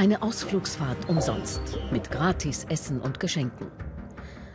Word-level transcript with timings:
Eine 0.00 0.22
Ausflugsfahrt 0.22 1.10
umsonst, 1.10 1.60
mit 1.92 2.10
Gratis-Essen 2.10 3.02
und 3.02 3.20
Geschenken. 3.20 3.66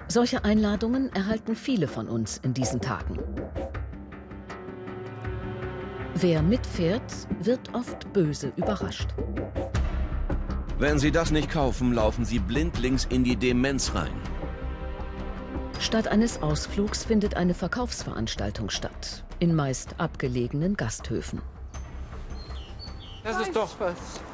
Solche 0.08 0.44
Einladungen 0.44 1.14
erhalten 1.14 1.56
viele 1.56 1.88
von 1.88 2.08
uns 2.08 2.40
in 2.40 2.56
diesen 2.56 2.82
Tagen. 2.82 3.20
Wer 6.16 6.42
mitfährt, 6.42 7.14
wird 7.42 7.76
oft 7.76 8.12
böse 8.12 8.54
überrascht. 8.56 9.10
Wenn 10.80 10.98
Sie 10.98 11.12
das 11.12 11.30
nicht 11.30 11.52
kaufen, 11.52 11.94
laufen 11.94 12.26
Sie 12.26 12.40
blindlings 12.40 13.06
in 13.12 13.24
die 13.24 13.36
Demenz 13.36 13.94
rein. 13.94 14.20
Statt 15.80 16.08
eines 16.08 16.42
Ausflugs 16.42 17.06
findet 17.06 17.38
eine 17.38 17.54
Verkaufsveranstaltung 17.54 18.72
statt, 18.72 19.24
in 19.38 19.54
meist 19.54 20.00
abgelegenen 20.00 20.76
Gasthöfen. 20.76 21.40
Das 23.26 23.42
ist 23.42 23.56
doch, 23.56 23.70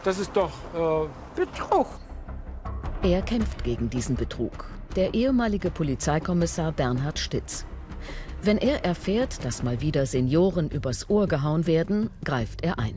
das 0.03 0.19
ist 0.19 0.31
doch 0.35 0.51
äh, 0.75 1.07
Betrug. 1.33 1.87
Er 3.01 3.21
kämpft 3.21 3.63
gegen 3.63 3.89
diesen 3.89 4.17
Betrug. 4.17 4.65
Der 4.97 5.13
ehemalige 5.13 5.71
Polizeikommissar 5.71 6.73
Bernhard 6.73 7.17
Stitz. 7.17 7.65
Wenn 8.41 8.57
er 8.57 8.83
erfährt, 8.83 9.45
dass 9.45 9.63
mal 9.63 9.79
wieder 9.79 10.05
Senioren 10.05 10.69
übers 10.69 11.09
Ohr 11.09 11.25
gehauen 11.29 11.67
werden, 11.67 12.09
greift 12.25 12.65
er 12.65 12.79
ein. 12.79 12.95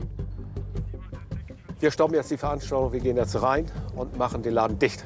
Wir 1.79 1.91
stoppen 1.91 2.15
jetzt 2.15 2.29
die 2.29 2.37
Veranstaltung, 2.37 2.91
wir 2.91 2.99
gehen 2.99 3.15
jetzt 3.15 3.41
rein 3.41 3.65
und 3.95 4.17
machen 4.17 4.43
den 4.43 4.53
Laden 4.53 4.77
dicht. 4.77 5.05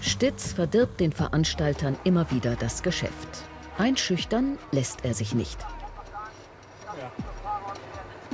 Stitz 0.00 0.52
verdirbt 0.52 1.00
den 1.00 1.10
Veranstaltern 1.10 1.96
immer 2.04 2.30
wieder 2.30 2.54
das 2.54 2.84
Geschäft. 2.84 3.42
Einschüchtern 3.78 4.58
lässt 4.70 5.04
er 5.04 5.14
sich 5.14 5.34
nicht. 5.34 5.58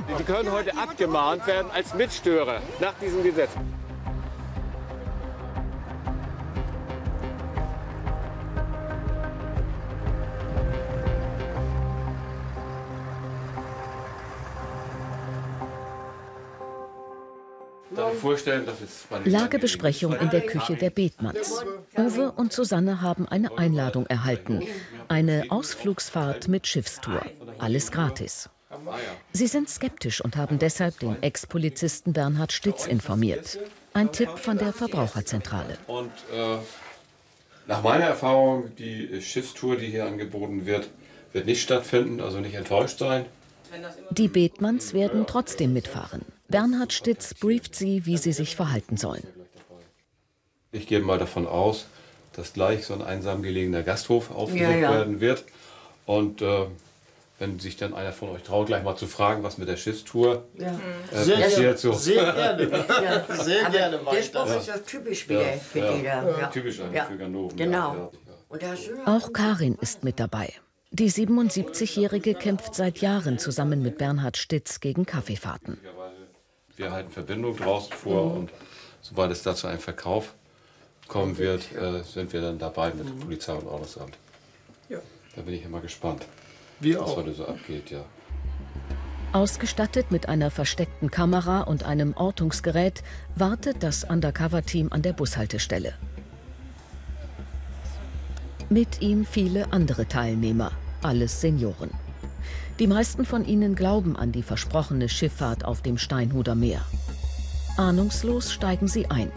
Die 0.07 0.23
können 0.23 0.51
heute 0.51 0.75
abgemahnt 0.77 1.45
werden 1.47 1.69
als 1.71 1.93
Mitstörer 1.93 2.61
nach 2.79 2.93
diesem 2.99 3.23
Gesetz. 3.23 3.51
Lagebesprechung 19.25 20.13
in 20.13 20.29
der 20.29 20.41
Küche 20.41 20.75
der 20.75 20.89
Bethmanns. 20.89 21.63
Uwe 21.97 22.31
und 22.31 22.53
Susanne 22.53 23.01
haben 23.01 23.27
eine 23.27 23.57
Einladung 23.57 24.05
erhalten. 24.07 24.63
Eine 25.07 25.45
Ausflugsfahrt 25.49 26.47
mit 26.47 26.67
Schiffstour. 26.67 27.21
Alles 27.59 27.91
gratis. 27.91 28.49
Sie 29.31 29.47
sind 29.47 29.69
skeptisch 29.69 30.21
und 30.21 30.35
haben 30.35 30.59
deshalb 30.59 30.99
den 30.99 31.21
Ex-Polizisten 31.23 32.13
Bernhard 32.13 32.51
Stitz 32.51 32.85
informiert. 32.85 33.59
Ein 33.93 34.11
Tipp 34.11 34.29
von 34.37 34.57
der 34.57 34.73
Verbraucherzentrale. 34.73 35.77
Und 35.87 36.11
äh, 36.33 36.57
nach 37.67 37.81
meiner 37.81 38.05
Erfahrung, 38.05 38.75
die 38.75 39.21
Schiffstour, 39.21 39.77
die 39.77 39.87
hier 39.87 40.05
angeboten 40.05 40.65
wird, 40.65 40.89
wird 41.33 41.45
nicht 41.45 41.61
stattfinden, 41.61 42.19
also 42.21 42.39
nicht 42.39 42.55
enttäuscht 42.55 42.99
sein. 42.99 43.25
Die 44.11 44.27
Bethmanns 44.27 44.93
werden 44.93 45.25
trotzdem 45.27 45.73
mitfahren. 45.73 46.21
Bernhard 46.47 46.93
Stitz 46.93 47.33
brieft 47.33 47.75
sie, 47.75 48.05
wie 48.05 48.17
sie 48.17 48.31
sich 48.31 48.55
verhalten 48.55 48.97
sollen. 48.97 49.27
Ich 50.71 50.87
gehe 50.87 50.99
mal 50.99 51.17
davon 51.19 51.47
aus, 51.47 51.87
dass 52.33 52.53
gleich 52.53 52.85
so 52.85 52.93
ein 52.93 53.01
einsam 53.01 53.41
gelegener 53.41 53.83
Gasthof 53.83 54.31
aufgesucht 54.31 54.61
Ja, 54.61 54.75
ja. 54.77 54.91
werden 54.91 55.19
wird. 55.19 55.43
Und 56.05 56.41
äh, 56.41 56.67
wenn 57.39 57.59
sich 57.59 57.77
dann 57.77 57.93
einer 57.93 58.13
von 58.13 58.29
euch 58.29 58.43
traut, 58.43 58.67
gleich 58.67 58.83
mal 58.83 58.95
zu 58.95 59.05
fragen, 59.05 59.43
was 59.43 59.57
mit 59.57 59.67
der 59.67 59.77
Schiffstour 59.77 60.45
Ja. 60.55 60.67
äh, 61.11 61.23
Sehr 61.23 61.37
passiert. 61.37 61.55
gerne. 61.59 61.77
So. 61.77 61.93
Sehr 61.93 62.33
gerne. 62.33 62.63
Ja. 63.29 63.35
Sehr 63.43 63.61
Aber 63.65 63.77
gerne 63.77 63.97
Der 63.97 64.05
weiter. 64.05 64.23
Spruch 64.23 64.55
ist 64.59 64.67
ja 64.67 64.77
typisch 64.79 65.29
wieder 65.29 65.41
Ja, 65.53 65.57
für 65.59 65.79
ja. 65.79 65.93
die 65.95 66.03
da. 66.03 66.39
Ja. 66.39 66.47
Typisch 66.47 66.79
eigentlich 66.79 66.93
Ja. 66.95 67.05
für 67.05 67.17
Ganoven. 67.17 67.57
Genau. 67.57 68.11
Ja, 68.59 68.73
ja. 68.73 68.75
Auch 69.05 69.33
Karin 69.33 69.75
ist 69.81 70.03
mit 70.03 70.19
dabei. 70.19 70.51
Die 70.91 71.11
77-Jährige 71.11 72.33
kämpft 72.33 72.73
seit 72.73 72.99
Jahren 72.99 73.37
zusammen 73.39 73.81
mit 73.83 73.97
Bernhard 73.97 74.37
Stitz 74.37 74.79
gegen 74.79 75.05
Kaffeefahrten. 75.05 75.77
Wir 76.77 76.91
halten 76.91 77.11
Verbindung 77.11 77.55
draußen 77.57 77.91
vor 77.93 78.33
und 78.33 78.49
sobald 79.01 79.31
es 79.31 79.43
da 79.43 79.53
zu 79.53 79.67
einem 79.67 79.79
Verkauf 79.79 80.33
kommen 81.07 81.37
wird, 81.37 81.63
äh, 81.75 82.03
sind 82.03 82.31
wir 82.33 82.41
dann 82.41 82.57
dabei 82.57 82.93
mit 82.93 83.05
Mhm. 83.13 83.19
Polizei 83.19 83.53
und 83.53 83.67
Ordnungsamt. 83.67 84.17
Da 84.89 85.43
bin 85.43 85.53
ich 85.53 85.63
immer 85.63 85.81
gespannt, 85.81 86.25
Wir 86.79 86.99
was 86.99 87.09
auch. 87.09 87.17
heute 87.17 87.33
so 87.33 87.45
abgeht, 87.45 87.91
ja. 87.91 88.03
Ausgestattet 89.33 90.09
mit 90.09 90.29
einer 90.29 90.49
versteckten 90.51 91.11
Kamera 91.11 91.61
und 91.61 91.83
einem 91.83 92.13
Ortungsgerät 92.15 93.03
wartet 93.35 93.83
das 93.83 94.03
Undercover-Team 94.03 94.87
an 94.91 95.01
der 95.01 95.13
Bushaltestelle. 95.13 95.93
Mit 98.69 99.01
ihm 99.01 99.25
viele 99.25 99.71
andere 99.71 100.07
Teilnehmer, 100.07 100.71
alles 101.01 101.41
Senioren. 101.41 101.91
Die 102.79 102.87
meisten 102.87 103.25
von 103.25 103.45
ihnen 103.45 103.75
glauben 103.75 104.15
an 104.15 104.31
die 104.31 104.43
versprochene 104.43 105.09
Schifffahrt 105.09 105.65
auf 105.65 105.81
dem 105.81 105.97
Steinhuder 105.97 106.55
Meer. 106.55 106.81
Ahnungslos 107.75 108.51
steigen 108.51 108.87
sie 108.87 109.09
ein. 109.09 109.31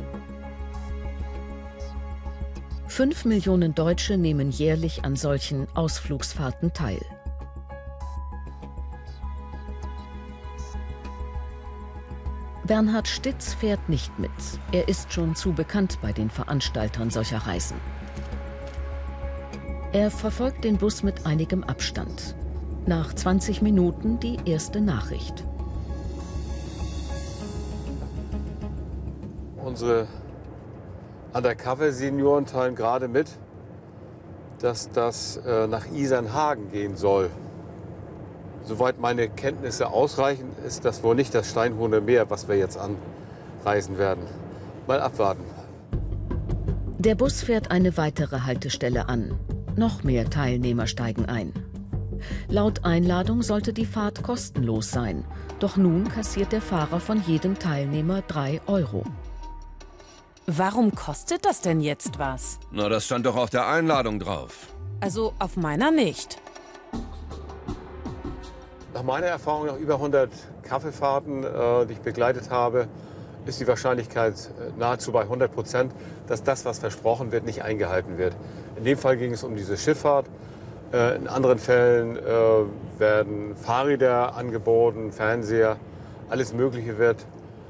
Fünf 2.87 3.25
Millionen 3.25 3.75
Deutsche 3.75 4.17
nehmen 4.17 4.51
jährlich 4.51 5.05
an 5.05 5.17
solchen 5.17 5.67
Ausflugsfahrten 5.75 6.72
teil. 6.72 7.01
Bernhard 12.70 13.08
Stitz 13.08 13.53
fährt 13.53 13.88
nicht 13.88 14.16
mit. 14.20 14.31
Er 14.70 14.86
ist 14.86 15.12
schon 15.12 15.34
zu 15.34 15.53
bekannt 15.53 15.98
bei 16.03 16.12
den 16.12 16.31
Veranstaltern 16.31 17.10
solcher 17.10 17.38
Reisen. 17.38 17.76
Er 19.92 20.08
verfolgt 20.08 20.62
den 20.62 20.76
Bus 20.76 21.03
mit 21.03 21.26
einigem 21.26 21.64
Abstand. 21.64 22.36
Nach 22.86 23.12
20 23.12 23.60
Minuten 23.60 24.20
die 24.20 24.36
erste 24.44 24.80
Nachricht. 24.80 25.44
Unsere 29.56 30.06
Undercover-Senioren 31.32 32.47
teilen 32.47 32.76
gerade 32.76 33.09
mit, 33.09 33.36
dass 34.60 34.92
das 34.92 35.38
äh, 35.38 35.66
nach 35.66 35.91
Isernhagen 35.91 36.70
gehen 36.70 36.94
soll. 36.94 37.30
Soweit 38.70 39.00
meine 39.00 39.28
Kenntnisse 39.28 39.88
ausreichen, 39.88 40.53
ist 40.64 40.84
das 40.84 41.03
wohl 41.03 41.16
nicht 41.16 41.34
das 41.34 41.50
Steinhuhner 41.50 42.00
Meer, 42.00 42.31
was 42.31 42.47
wir 42.47 42.56
jetzt 42.56 42.78
anreisen 42.78 43.98
werden. 43.98 44.22
Mal 44.86 45.00
abwarten. 45.00 45.42
Der 46.98 47.16
Bus 47.16 47.42
fährt 47.42 47.72
eine 47.72 47.97
weitere 47.97 48.42
Haltestelle 48.42 49.09
an. 49.09 49.36
Noch 49.75 50.04
mehr 50.04 50.30
Teilnehmer 50.30 50.86
steigen 50.86 51.25
ein. 51.25 51.53
Laut 52.47 52.84
Einladung 52.84 53.42
sollte 53.42 53.72
die 53.72 53.86
Fahrt 53.86 54.22
kostenlos 54.22 54.92
sein. 54.92 55.25
Doch 55.59 55.76
nun 55.76 56.06
kassiert 56.06 56.53
der 56.53 56.62
Fahrer 56.62 57.00
von 57.00 57.20
jedem 57.26 57.59
Teilnehmer 57.59 58.22
3 58.22 58.60
Euro. 58.69 59.03
Warum 60.47 60.94
kostet 60.94 61.44
das 61.44 61.60
denn 61.60 61.80
jetzt 61.80 62.20
was? 62.20 62.60
Na, 62.70 62.88
das 62.88 63.04
stand 63.04 63.26
doch 63.26 63.34
auf 63.34 63.50
der 63.50 63.66
Einladung 63.66 64.20
drauf. 64.20 64.69
Also 65.00 65.34
auf 65.41 65.56
meiner 65.56 65.91
nicht. 65.91 66.38
Nach 68.93 69.05
meiner 69.05 69.28
Erfahrung, 69.28 69.67
nach 69.67 69.77
über 69.77 69.95
100 69.95 70.31
Kaffeefahrten, 70.65 71.45
äh, 71.45 71.87
die 71.87 71.93
ich 71.93 72.01
begleitet 72.01 72.51
habe, 72.51 72.89
ist 73.47 73.61
die 73.61 73.69
Wahrscheinlichkeit 73.69 74.34
äh, 74.34 74.78
nahezu 74.78 75.12
bei 75.12 75.23
100 75.23 75.53
Prozent, 75.53 75.93
dass 76.27 76.43
das, 76.43 76.65
was 76.65 76.81
versprochen 76.81 77.31
wird, 77.31 77.45
nicht 77.47 77.62
eingehalten 77.62 78.19
wird. 78.19 78.34
In 78.77 78.83
dem 78.83 78.99
Fall 78.99 79.17
ging 79.17 79.33
es 79.33 79.45
um 79.45 79.55
diese 79.55 79.77
Schifffahrt. 79.77 80.27
Äh, 80.93 81.17
in 81.17 81.28
anderen 81.28 81.59
Fällen 81.59 82.19
werden 82.99 83.55
Fahrräder 83.55 84.34
angeboten, 84.37 85.12
Fernseher. 85.12 85.77
Alles 86.28 86.53
Mögliche 86.53 86.99
wird 86.99 87.25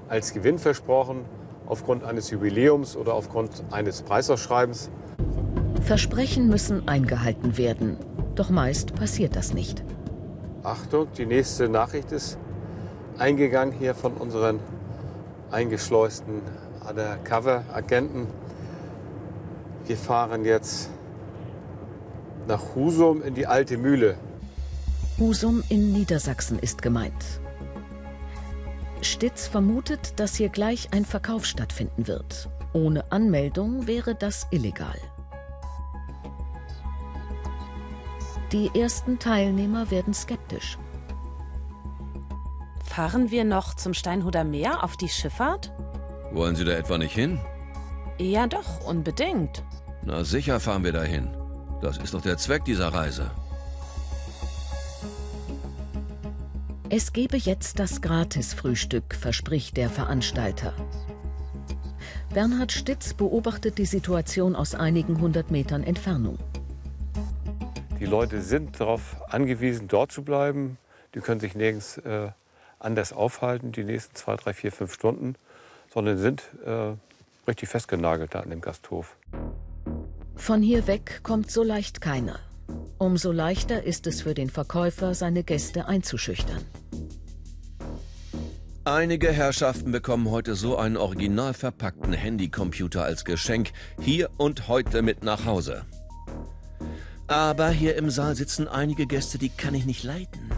als 0.09 0.33
Gewinn 0.33 0.59
versprochen, 0.59 1.27
aufgrund 1.67 2.03
eines 2.03 2.31
Jubiläums 2.31 2.97
oder 2.97 3.15
aufgrund 3.15 3.63
eines 3.71 4.03
Preisausschreibens. 4.03 4.91
Versprechen 5.83 6.49
müssen 6.49 6.89
eingehalten 6.89 7.59
werden. 7.59 7.97
Doch 8.35 8.49
meist 8.51 8.95
passiert 8.95 9.37
das 9.37 9.53
nicht. 9.53 9.85
Achtung, 10.63 11.09
die 11.17 11.25
nächste 11.25 11.69
Nachricht 11.71 12.13
ist 12.13 12.37
eingegangen 13.19 13.73
hier 13.73 13.95
von 13.95 14.13
unseren 14.15 14.61
eingeschleusten 15.51 16.43
Undercover-Agenten. 16.87 18.27
Wir 19.87 19.97
fahren 19.97 20.45
jetzt 20.45 20.91
nach 22.47 22.75
Husum 22.75 23.23
in 23.23 23.35
die 23.35 23.47
alte 23.47 23.79
Mühle. 23.79 24.17
Husum 25.19 25.63
in 25.71 25.93
Niedersachsen 25.93 26.59
ist 26.59 26.83
gemeint. 26.83 27.41
Stitz 29.01 29.47
vermutet, 29.47 30.21
dass 30.21 30.35
hier 30.35 30.51
gleich 30.51 30.89
ein 30.93 31.07
Verkauf 31.07 31.47
stattfinden 31.47 32.07
wird. 32.07 32.51
Ohne 32.75 33.11
Anmeldung 33.11 33.87
wäre 33.87 34.15
das 34.15 34.47
illegal. 34.51 34.97
Die 38.53 38.71
ersten 38.75 39.21
Teilnehmer 39.21 39.93
werden 39.93 40.13
skeptisch. 40.13 40.77
Fahren 42.85 43.31
wir 43.31 43.45
noch 43.45 43.75
zum 43.75 43.95
Steinhuder 43.95 44.43
Meer 44.43 44.83
auf 44.83 44.97
die 44.97 45.09
Schifffahrt? 45.09 45.73
Wollen 46.33 46.57
Sie 46.57 46.65
da 46.65 46.73
etwa 46.73 46.99
nicht 46.99 47.15
hin? 47.15 47.39
Ja, 48.19 48.49
doch, 48.49 48.85
unbedingt. 48.85 49.63
Na 50.03 50.25
sicher 50.25 50.59
fahren 50.59 50.83
wir 50.83 50.93
dahin. 50.93 51.29
Das 51.81 51.99
ist 51.99 52.13
doch 52.13 52.23
der 52.23 52.39
Zweck 52.39 52.65
dieser 52.65 52.89
Reise. 52.89 53.31
Es 56.89 57.13
gebe 57.13 57.37
jetzt 57.37 57.79
das 57.79 58.01
Gratisfrühstück, 58.01 59.15
verspricht 59.15 59.77
der 59.77 59.89
Veranstalter. 59.89 60.73
Bernhard 62.35 62.73
Stitz 62.73 63.15
beobachtet 63.15 63.79
die 63.79 63.87
Situation 63.87 64.57
aus 64.57 64.75
einigen 64.75 65.21
hundert 65.21 65.53
Metern 65.53 65.85
Entfernung. 65.85 66.39
Die 68.01 68.07
Leute 68.07 68.41
sind 68.41 68.81
darauf 68.81 69.17
angewiesen, 69.29 69.87
dort 69.87 70.11
zu 70.11 70.23
bleiben. 70.25 70.79
Die 71.15 71.21
können 71.21 71.39
sich 71.39 71.55
nirgends 71.55 71.99
äh, 71.99 72.31
anders 72.79 73.13
aufhalten, 73.13 73.73
die 73.73 73.85
nächsten 73.85 74.15
zwei, 74.15 74.37
drei, 74.37 74.55
vier, 74.55 74.73
fünf 74.73 74.95
Stunden, 74.95 75.35
sondern 75.93 76.17
sind 76.17 76.45
äh, 76.65 76.95
richtig 77.47 77.69
festgenagelt 77.69 78.35
da 78.35 78.41
an 78.41 78.49
dem 78.49 78.63
Gasthof. 78.63 79.19
Von 80.35 80.63
hier 80.63 80.87
weg 80.87 81.21
kommt 81.23 81.51
so 81.51 81.63
leicht 81.63 82.01
keiner. 82.01 82.39
Umso 82.97 83.33
leichter 83.33 83.83
ist 83.83 84.07
es 84.07 84.23
für 84.23 84.33
den 84.33 84.49
Verkäufer, 84.49 85.13
seine 85.13 85.45
Gäste 85.45 85.87
einzuschüchtern. 85.87 86.65
Einige 88.85 89.31
Herrschaften 89.31 89.93
bekommen 89.93 90.31
heute 90.31 90.55
so 90.55 90.79
einen 90.79 90.97
original 90.97 91.53
verpackten 91.53 92.15
Handycomputer 92.15 93.05
als 93.05 93.27
Geschenk 93.27 93.73
hier 94.01 94.31
und 94.39 94.69
heute 94.69 95.03
mit 95.03 95.23
nach 95.23 95.45
Hause. 95.45 95.85
Aber 97.31 97.71
hier 97.71 97.95
im 97.95 98.11
Saal 98.11 98.35
sitzen 98.35 98.67
einige 98.67 99.07
Gäste, 99.07 99.39
die 99.39 99.51
kann 99.51 99.73
ich 99.73 99.87
nicht 99.87 100.03
leiten. 100.03 100.51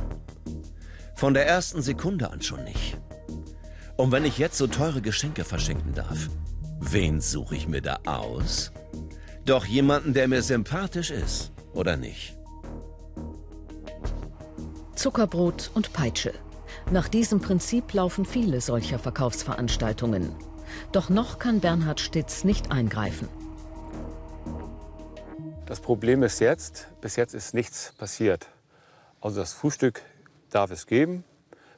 Von 1.14 1.34
der 1.34 1.46
ersten 1.46 1.82
Sekunde 1.82 2.30
an 2.30 2.40
schon 2.40 2.64
nicht. 2.64 2.96
Und 3.98 4.10
wenn 4.10 4.24
ich 4.24 4.38
jetzt 4.38 4.56
so 4.56 4.66
teure 4.66 5.02
Geschenke 5.02 5.44
verschenken 5.44 5.92
darf, 5.92 6.30
wen 6.80 7.20
suche 7.20 7.56
ich 7.56 7.69
mir 7.69 7.82
da 7.82 7.98
aus? 8.06 8.72
Doch 9.44 9.66
jemanden, 9.66 10.14
der 10.14 10.28
mir 10.28 10.40
sympathisch 10.40 11.10
ist, 11.10 11.52
oder 11.74 11.98
nicht? 11.98 12.38
Zuckerbrot 14.94 15.72
und 15.74 15.92
Peitsche. 15.92 16.32
Nach 16.90 17.08
diesem 17.08 17.40
Prinzip 17.40 17.92
laufen 17.92 18.24
viele 18.24 18.62
solcher 18.62 18.98
Verkaufsveranstaltungen. 18.98 20.34
Doch 20.90 21.10
noch 21.10 21.38
kann 21.38 21.60
Bernhard 21.60 22.00
Stitz 22.00 22.44
nicht 22.44 22.72
eingreifen. 22.72 23.28
Das 25.72 25.80
Problem 25.80 26.22
ist 26.22 26.38
jetzt, 26.40 26.88
bis 27.00 27.16
jetzt 27.16 27.32
ist 27.32 27.54
nichts 27.54 27.94
passiert. 27.96 28.46
Also 29.22 29.40
das 29.40 29.54
Frühstück 29.54 30.02
darf 30.50 30.70
es 30.70 30.86
geben, 30.86 31.24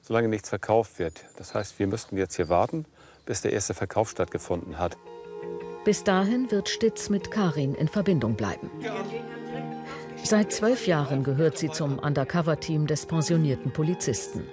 solange 0.03 0.27
nichts 0.27 0.49
verkauft 0.49 0.99
wird. 0.99 1.25
Das 1.37 1.55
heißt, 1.55 1.79
wir 1.79 1.87
müssten 1.87 2.17
jetzt 2.17 2.35
hier 2.35 2.49
warten, 2.49 2.87
bis 3.25 3.43
der 3.43 3.53
erste 3.53 3.73
Verkauf 3.73 4.11
stattgefunden 4.11 4.81
hat. 4.81 4.97
Bis 5.85 6.03
dahin 6.03 6.51
wird 6.51 6.69
Stitz 6.69 7.09
mit 7.09 7.31
Karin 7.31 7.77
in 7.77 7.87
Verbindung 7.87 8.35
bleiben. 8.35 8.69
Seit 10.25 10.53
zwölf 10.53 10.89
Jahren 10.89 11.23
gehört 11.23 11.57
sie 11.57 11.71
zum 11.71 12.01
Undercover-Team 12.01 12.89
des 12.89 13.07
pensionierten 13.07 13.73
Polizisten. 13.73 14.45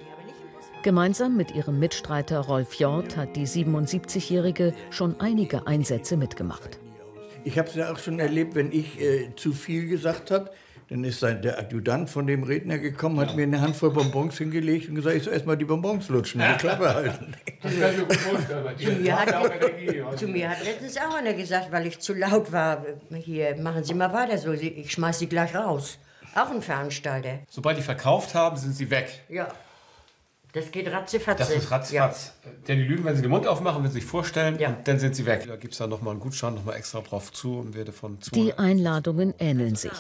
Gemeinsam 0.83 1.35
mit 1.35 1.55
ihrem 1.55 1.79
Mitstreiter 1.79 2.41
Rolf 2.41 2.75
Jort 2.75 3.17
hat 3.17 3.35
die 3.35 3.47
77-Jährige 3.47 4.75
schon 4.91 5.19
einige 5.19 5.65
Einsätze 5.65 6.15
mitgemacht. 6.15 6.77
Ich 7.43 7.57
habe 7.57 7.67
es 7.69 7.75
ja 7.75 7.91
auch 7.91 7.99
schon 7.99 8.19
erlebt, 8.19 8.55
wenn 8.55 8.71
ich 8.71 8.99
äh, 8.99 9.35
zu 9.35 9.53
viel 9.53 9.87
gesagt 9.87 10.31
habe, 10.31 10.51
dann 10.89 11.05
ist 11.05 11.21
der 11.21 11.57
Adjutant 11.57 12.09
von 12.09 12.27
dem 12.27 12.43
Redner 12.43 12.77
gekommen, 12.77 13.17
hat 13.21 13.35
mir 13.37 13.43
eine 13.43 13.61
Handvoll 13.61 13.91
Bonbons 13.91 14.37
hingelegt 14.37 14.89
und 14.89 14.95
gesagt, 14.95 15.15
ich 15.15 15.23
soll 15.23 15.33
erst 15.33 15.45
mal 15.45 15.55
die 15.55 15.63
Bonbons 15.63 16.09
lutschen, 16.09 16.41
die 16.41 16.57
Klappe 16.57 16.93
halten. 16.93 17.33
zu, 18.77 18.91
mir 18.91 19.17
hat, 19.17 20.19
zu 20.19 20.27
mir 20.27 20.49
hat 20.49 20.65
letztens 20.65 20.97
auch 20.97 21.15
einer 21.15 21.33
gesagt, 21.33 21.71
weil 21.71 21.87
ich 21.87 21.99
zu 21.99 22.13
laut 22.13 22.51
war, 22.51 22.85
hier, 23.23 23.55
machen 23.55 23.85
Sie 23.85 23.93
mal 23.93 24.11
weiter 24.11 24.37
so, 24.37 24.51
ich 24.51 24.91
schmeiß 24.91 25.19
Sie 25.19 25.27
gleich 25.27 25.55
raus. 25.55 25.97
Auch 26.35 26.49
ein 26.51 26.61
Veranstalter. 26.61 27.39
Sobald 27.49 27.77
die 27.77 27.81
verkauft 27.81 28.33
haben, 28.35 28.57
sind 28.57 28.73
sie 28.73 28.89
weg. 28.89 29.23
Ja. 29.29 29.47
Das 30.53 30.69
geht 30.69 30.91
ratzefatze. 30.91 31.43
Das 31.43 31.49
ist 31.49 31.71
ratzfatz. 31.71 31.91
Ja. 32.43 32.51
Denn 32.67 32.79
die 32.79 32.83
lügen, 32.83 33.05
wenn 33.05 33.15
sie 33.15 33.21
den 33.21 33.31
Mund 33.31 33.47
aufmachen, 33.47 33.83
wenn 33.83 33.89
sie 33.89 33.99
sich 33.99 34.05
vorstellen, 34.05 34.59
ja. 34.59 34.69
und 34.69 34.87
dann 34.87 34.99
sind 34.99 35.15
sie 35.15 35.25
weg. 35.25 35.45
Da 35.47 35.55
gibt 35.55 35.73
es 35.73 35.77
dann 35.77 35.89
nochmal 35.89 36.11
einen 36.11 36.19
Gutschein, 36.19 36.55
nochmal 36.55 36.75
extra 36.75 36.99
drauf 36.99 37.31
zu 37.31 37.59
und 37.59 37.73
werde 37.73 37.93
von 37.93 38.21
zu. 38.21 38.31
Die 38.31 38.53
Einladungen 38.53 39.33
ähneln 39.39 39.75
sich. 39.75 39.91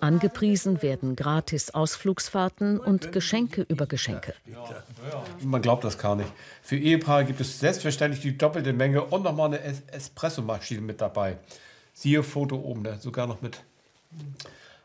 Angepriesen 0.00 0.80
werden 0.82 1.16
gratis 1.16 1.70
Ausflugsfahrten 1.70 2.78
und 2.78 3.10
Geschenke 3.10 3.62
über 3.62 3.86
Geschenke. 3.86 4.34
Ja. 4.46 4.84
Man 5.42 5.60
glaubt 5.60 5.82
das 5.82 5.98
gar 5.98 6.14
nicht. 6.14 6.30
Für 6.62 6.76
Ehepaare 6.76 7.24
gibt 7.24 7.40
es 7.40 7.58
selbstverständlich 7.58 8.22
die 8.22 8.38
doppelte 8.38 8.72
Menge 8.72 9.02
und 9.02 9.24
nochmal 9.24 9.48
eine 9.48 9.60
es 9.60 9.82
Espressomaschine 9.90 10.82
mit 10.82 11.00
dabei. 11.00 11.38
Siehe 11.94 12.22
Foto 12.22 12.56
oben, 12.56 12.86
sogar 13.00 13.26
noch 13.26 13.40
mit 13.42 13.60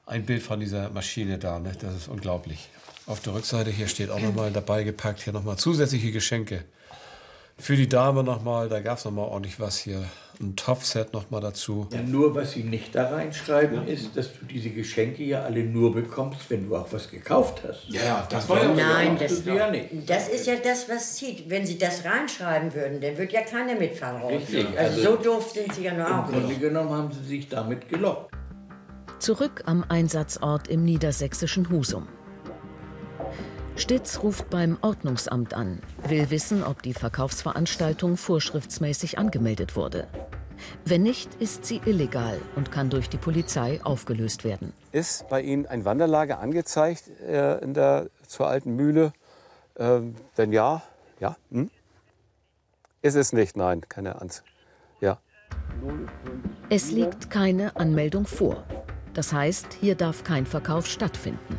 ein 0.06 0.26
Bild 0.26 0.42
von 0.42 0.60
dieser 0.60 0.90
Maschine 0.90 1.38
da. 1.38 1.60
Ne? 1.60 1.74
Das 1.80 1.96
ist 1.96 2.08
unglaublich. 2.08 2.70
Auf 3.08 3.20
der 3.20 3.34
Rückseite 3.34 3.72
hier 3.72 3.88
steht 3.88 4.10
auch 4.10 4.20
nochmal 4.20 4.52
dabei 4.52 4.84
gepackt, 4.84 5.22
hier 5.22 5.34
nochmal 5.34 5.58
zusätzliche 5.58 6.12
Geschenke. 6.12 6.64
Für 7.58 7.76
die 7.76 7.90
Dame 7.90 8.24
nochmal, 8.24 8.70
da 8.70 8.80
gab 8.80 8.98
es 8.98 9.06
nochmal 9.06 9.26
ordentlich 9.26 9.60
was 9.60 9.78
hier. 9.78 10.04
Ein 10.40 10.56
Topfset 10.56 11.14
nochmal 11.14 11.42
dazu. 11.42 11.88
Ja, 11.92 12.02
nur 12.02 12.34
was 12.34 12.54
sie 12.54 12.64
nicht 12.64 12.96
da 12.96 13.10
reinschreiben, 13.10 13.88
ist, 13.88 14.18
dass 14.18 14.34
du 14.34 14.46
diese 14.46 14.72
Geschenke 14.72 15.24
ja 15.24 15.44
alle 15.44 15.64
nur 15.64 15.94
bekommst, 15.94 16.50
wenn 16.50 16.68
du 16.68 16.76
auch 16.76 16.92
was 16.92 17.12
gekauft 17.12 17.62
hast. 17.68 17.88
Ja, 17.90 18.26
das 18.28 18.50
war 18.50 18.64
ja 18.64 18.74
Nein, 18.74 19.18
das, 19.20 19.46
ja 19.46 19.70
nicht. 19.70 20.10
das 20.10 20.30
ist 20.30 20.48
ja 20.48 20.56
das, 20.56 20.90
was 20.90 21.16
zieht. 21.16 21.48
Wenn 21.48 21.68
sie 21.68 21.78
das 21.78 22.04
reinschreiben 22.04 22.74
würden, 22.74 23.00
dann 23.02 23.16
würde 23.18 23.32
ja 23.32 23.42
keiner 23.42 23.76
mitfahren. 23.76 24.24
Richtig. 24.24 24.66
Also, 24.76 24.78
also, 24.78 25.02
so 25.02 25.16
doof 25.18 25.52
sind 25.52 25.76
sie 25.76 25.84
ja 25.84 25.94
nur 25.94 26.08
auch 26.08 26.28
Im 26.30 26.34
Grunde 26.34 26.56
genommen 26.56 26.90
haben 26.90 27.12
sie 27.12 27.28
sich 27.28 27.48
damit 27.48 27.88
gelockt. 27.88 28.34
Zurück 29.20 29.62
am 29.66 29.86
Einsatzort 29.88 30.68
im 30.68 30.84
niedersächsischen 30.84 31.70
Husum. 31.70 32.08
Stitz 33.82 34.22
ruft 34.22 34.52
beim 34.52 34.78
Ordnungsamt 34.84 35.56
an, 35.56 35.82
will 36.08 36.30
wissen, 36.30 36.64
ob 36.64 36.84
die 36.84 36.94
Verkaufsveranstaltung 36.94 38.16
vorschriftsmäßig 38.16 39.18
angemeldet 39.18 39.76
wurde. 39.76 40.08
Wenn 40.86 41.02
nicht, 41.02 41.34
ist 41.42 41.66
sie 41.66 41.82
illegal 41.86 42.40
und 42.56 42.72
kann 42.72 42.92
durch 42.92 43.10
die 43.10 43.18
Polizei 43.18 43.80
aufgelöst 43.84 44.44
werden. 44.44 44.74
Ist 44.92 45.28
bei 45.30 45.42
Ihnen 45.42 45.66
ein 45.66 45.84
Wanderlager 45.84 46.40
angezeigt 46.40 47.10
äh, 47.28 47.58
in 47.64 47.74
der, 47.74 48.12
zur 48.28 48.48
alten 48.48 48.76
Mühle? 48.76 49.14
Ähm, 49.80 50.14
wenn 50.36 50.54
ja, 50.54 50.84
ja. 51.20 51.36
Hm? 51.50 51.72
Ist 53.02 53.16
es 53.16 53.34
nicht, 53.34 53.58
nein, 53.58 53.82
keine 53.90 54.22
Anzeige. 54.22 54.48
Ja. 55.00 55.18
Es 56.70 56.92
liegt 56.92 57.32
keine 57.32 57.76
Anmeldung 57.76 58.28
vor. 58.28 58.64
Das 59.16 59.34
heißt, 59.34 59.74
hier 59.74 59.96
darf 59.96 60.24
kein 60.24 60.46
Verkauf 60.46 60.86
stattfinden. 60.86 61.58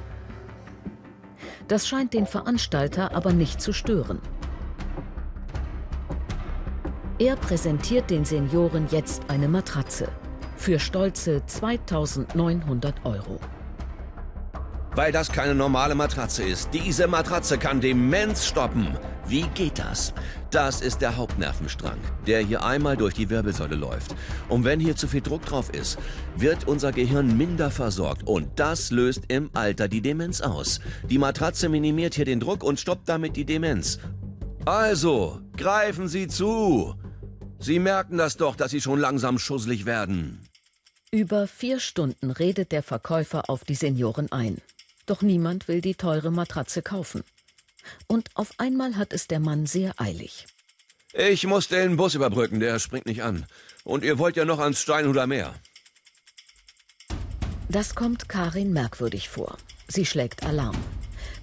Das 1.72 1.88
scheint 1.88 2.12
den 2.12 2.26
Veranstalter 2.26 3.14
aber 3.14 3.32
nicht 3.32 3.62
zu 3.62 3.72
stören. 3.72 4.20
Er 7.18 7.34
präsentiert 7.36 8.10
den 8.10 8.26
Senioren 8.26 8.88
jetzt 8.90 9.22
eine 9.28 9.48
Matratze 9.48 10.08
für 10.58 10.78
stolze 10.78 11.46
2900 11.46 13.06
Euro. 13.06 13.40
Weil 14.94 15.12
das 15.12 15.32
keine 15.32 15.54
normale 15.54 15.94
Matratze 15.94 16.42
ist. 16.42 16.68
Diese 16.74 17.06
Matratze 17.06 17.56
kann 17.56 17.80
Demenz 17.80 18.44
stoppen. 18.44 18.88
Wie 19.32 19.48
geht 19.54 19.78
das? 19.78 20.12
Das 20.50 20.82
ist 20.82 21.00
der 21.00 21.16
Hauptnervenstrang, 21.16 21.96
der 22.26 22.40
hier 22.40 22.62
einmal 22.62 22.98
durch 22.98 23.14
die 23.14 23.30
Wirbelsäule 23.30 23.76
läuft. 23.76 24.14
Und 24.50 24.64
wenn 24.64 24.78
hier 24.78 24.94
zu 24.94 25.08
viel 25.08 25.22
Druck 25.22 25.46
drauf 25.46 25.70
ist, 25.72 25.98
wird 26.36 26.68
unser 26.68 26.92
Gehirn 26.92 27.38
minder 27.38 27.70
versorgt. 27.70 28.26
Und 28.26 28.60
das 28.60 28.90
löst 28.90 29.22
im 29.28 29.48
Alter 29.54 29.88
die 29.88 30.02
Demenz 30.02 30.42
aus. 30.42 30.80
Die 31.08 31.16
Matratze 31.16 31.70
minimiert 31.70 32.14
hier 32.14 32.26
den 32.26 32.40
Druck 32.40 32.62
und 32.62 32.78
stoppt 32.78 33.08
damit 33.08 33.34
die 33.36 33.46
Demenz. 33.46 34.00
Also, 34.66 35.40
greifen 35.56 36.08
Sie 36.08 36.28
zu. 36.28 36.94
Sie 37.58 37.78
merken 37.78 38.18
das 38.18 38.36
doch, 38.36 38.54
dass 38.54 38.70
Sie 38.70 38.82
schon 38.82 39.00
langsam 39.00 39.38
schusselig 39.38 39.86
werden. 39.86 40.46
Über 41.10 41.46
vier 41.46 41.80
Stunden 41.80 42.32
redet 42.32 42.70
der 42.70 42.82
Verkäufer 42.82 43.48
auf 43.48 43.64
die 43.64 43.76
Senioren 43.76 44.30
ein. 44.30 44.58
Doch 45.06 45.22
niemand 45.22 45.68
will 45.68 45.80
die 45.80 45.94
teure 45.94 46.30
Matratze 46.30 46.82
kaufen. 46.82 47.24
Und 48.06 48.30
auf 48.34 48.52
einmal 48.58 48.96
hat 48.96 49.12
es 49.12 49.26
der 49.26 49.40
Mann 49.40 49.66
sehr 49.66 49.92
eilig. 50.00 50.46
Ich 51.14 51.46
muss 51.46 51.68
den 51.68 51.96
Bus 51.96 52.14
überbrücken, 52.14 52.60
der 52.60 52.78
springt 52.78 53.06
nicht 53.06 53.22
an. 53.22 53.46
Und 53.84 54.04
ihr 54.04 54.18
wollt 54.18 54.36
ja 54.36 54.44
noch 54.44 54.60
ans 54.60 54.80
Steinhuder 54.80 55.26
Meer. 55.26 55.54
Das 57.68 57.94
kommt 57.94 58.28
Karin 58.28 58.72
merkwürdig 58.72 59.28
vor. 59.28 59.56
Sie 59.88 60.06
schlägt 60.06 60.44
Alarm. 60.44 60.76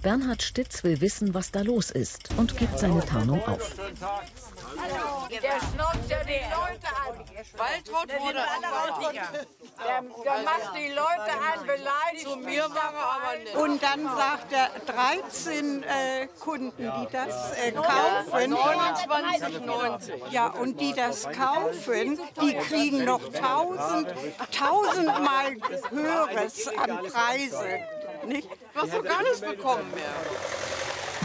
Bernhard 0.02 0.42
Stitz 0.42 0.82
will 0.82 1.00
wissen, 1.00 1.34
was 1.34 1.50
da 1.50 1.60
los 1.60 1.90
ist 1.90 2.30
und 2.36 2.56
gibt 2.56 2.78
seine 2.78 3.04
Tarnung 3.04 3.42
auf. 3.46 3.74
Der 3.76 5.60
schnauzt 5.60 6.08
ja 6.08 6.24
die 6.24 6.40
Leute 6.50 6.88
an. 6.88 7.09
Waltraud 7.56 8.08
wurde 8.20 8.34
der, 8.34 10.02
der 10.24 10.42
macht 10.42 10.76
die 10.76 10.88
Leute 10.88 11.32
an, 11.32 11.66
beleidigt. 11.66 12.28
Zu 12.28 12.36
mir 12.36 12.62
war 12.62 12.92
er 12.92 13.12
aber 13.12 13.38
nicht. 13.42 13.56
Und 13.56 13.82
dann 13.82 14.04
sagt 14.04 14.52
er 14.52 14.68
13 14.86 15.82
äh, 15.82 16.26
Kunden, 16.38 16.92
die 17.00 17.08
das 17.12 17.52
äh, 17.58 17.72
kaufen. 17.72 18.54
29,90. 18.54 20.30
Ja, 20.30 20.48
und 20.48 20.80
die 20.80 20.92
das 20.92 21.28
kaufen, 21.30 22.18
die 22.42 22.54
kriegen 22.54 23.04
noch 23.04 23.24
1000, 23.24 24.12
1000 24.38 25.06
Mal 25.06 25.56
höheres 25.90 26.68
an 26.68 26.98
Preise. 27.06 27.78
Nicht? 28.26 28.48
Was 28.74 28.90
du 28.90 29.02
gar 29.02 29.22
nichts 29.22 29.40
bekommen 29.40 29.90
mehr. 29.94 30.04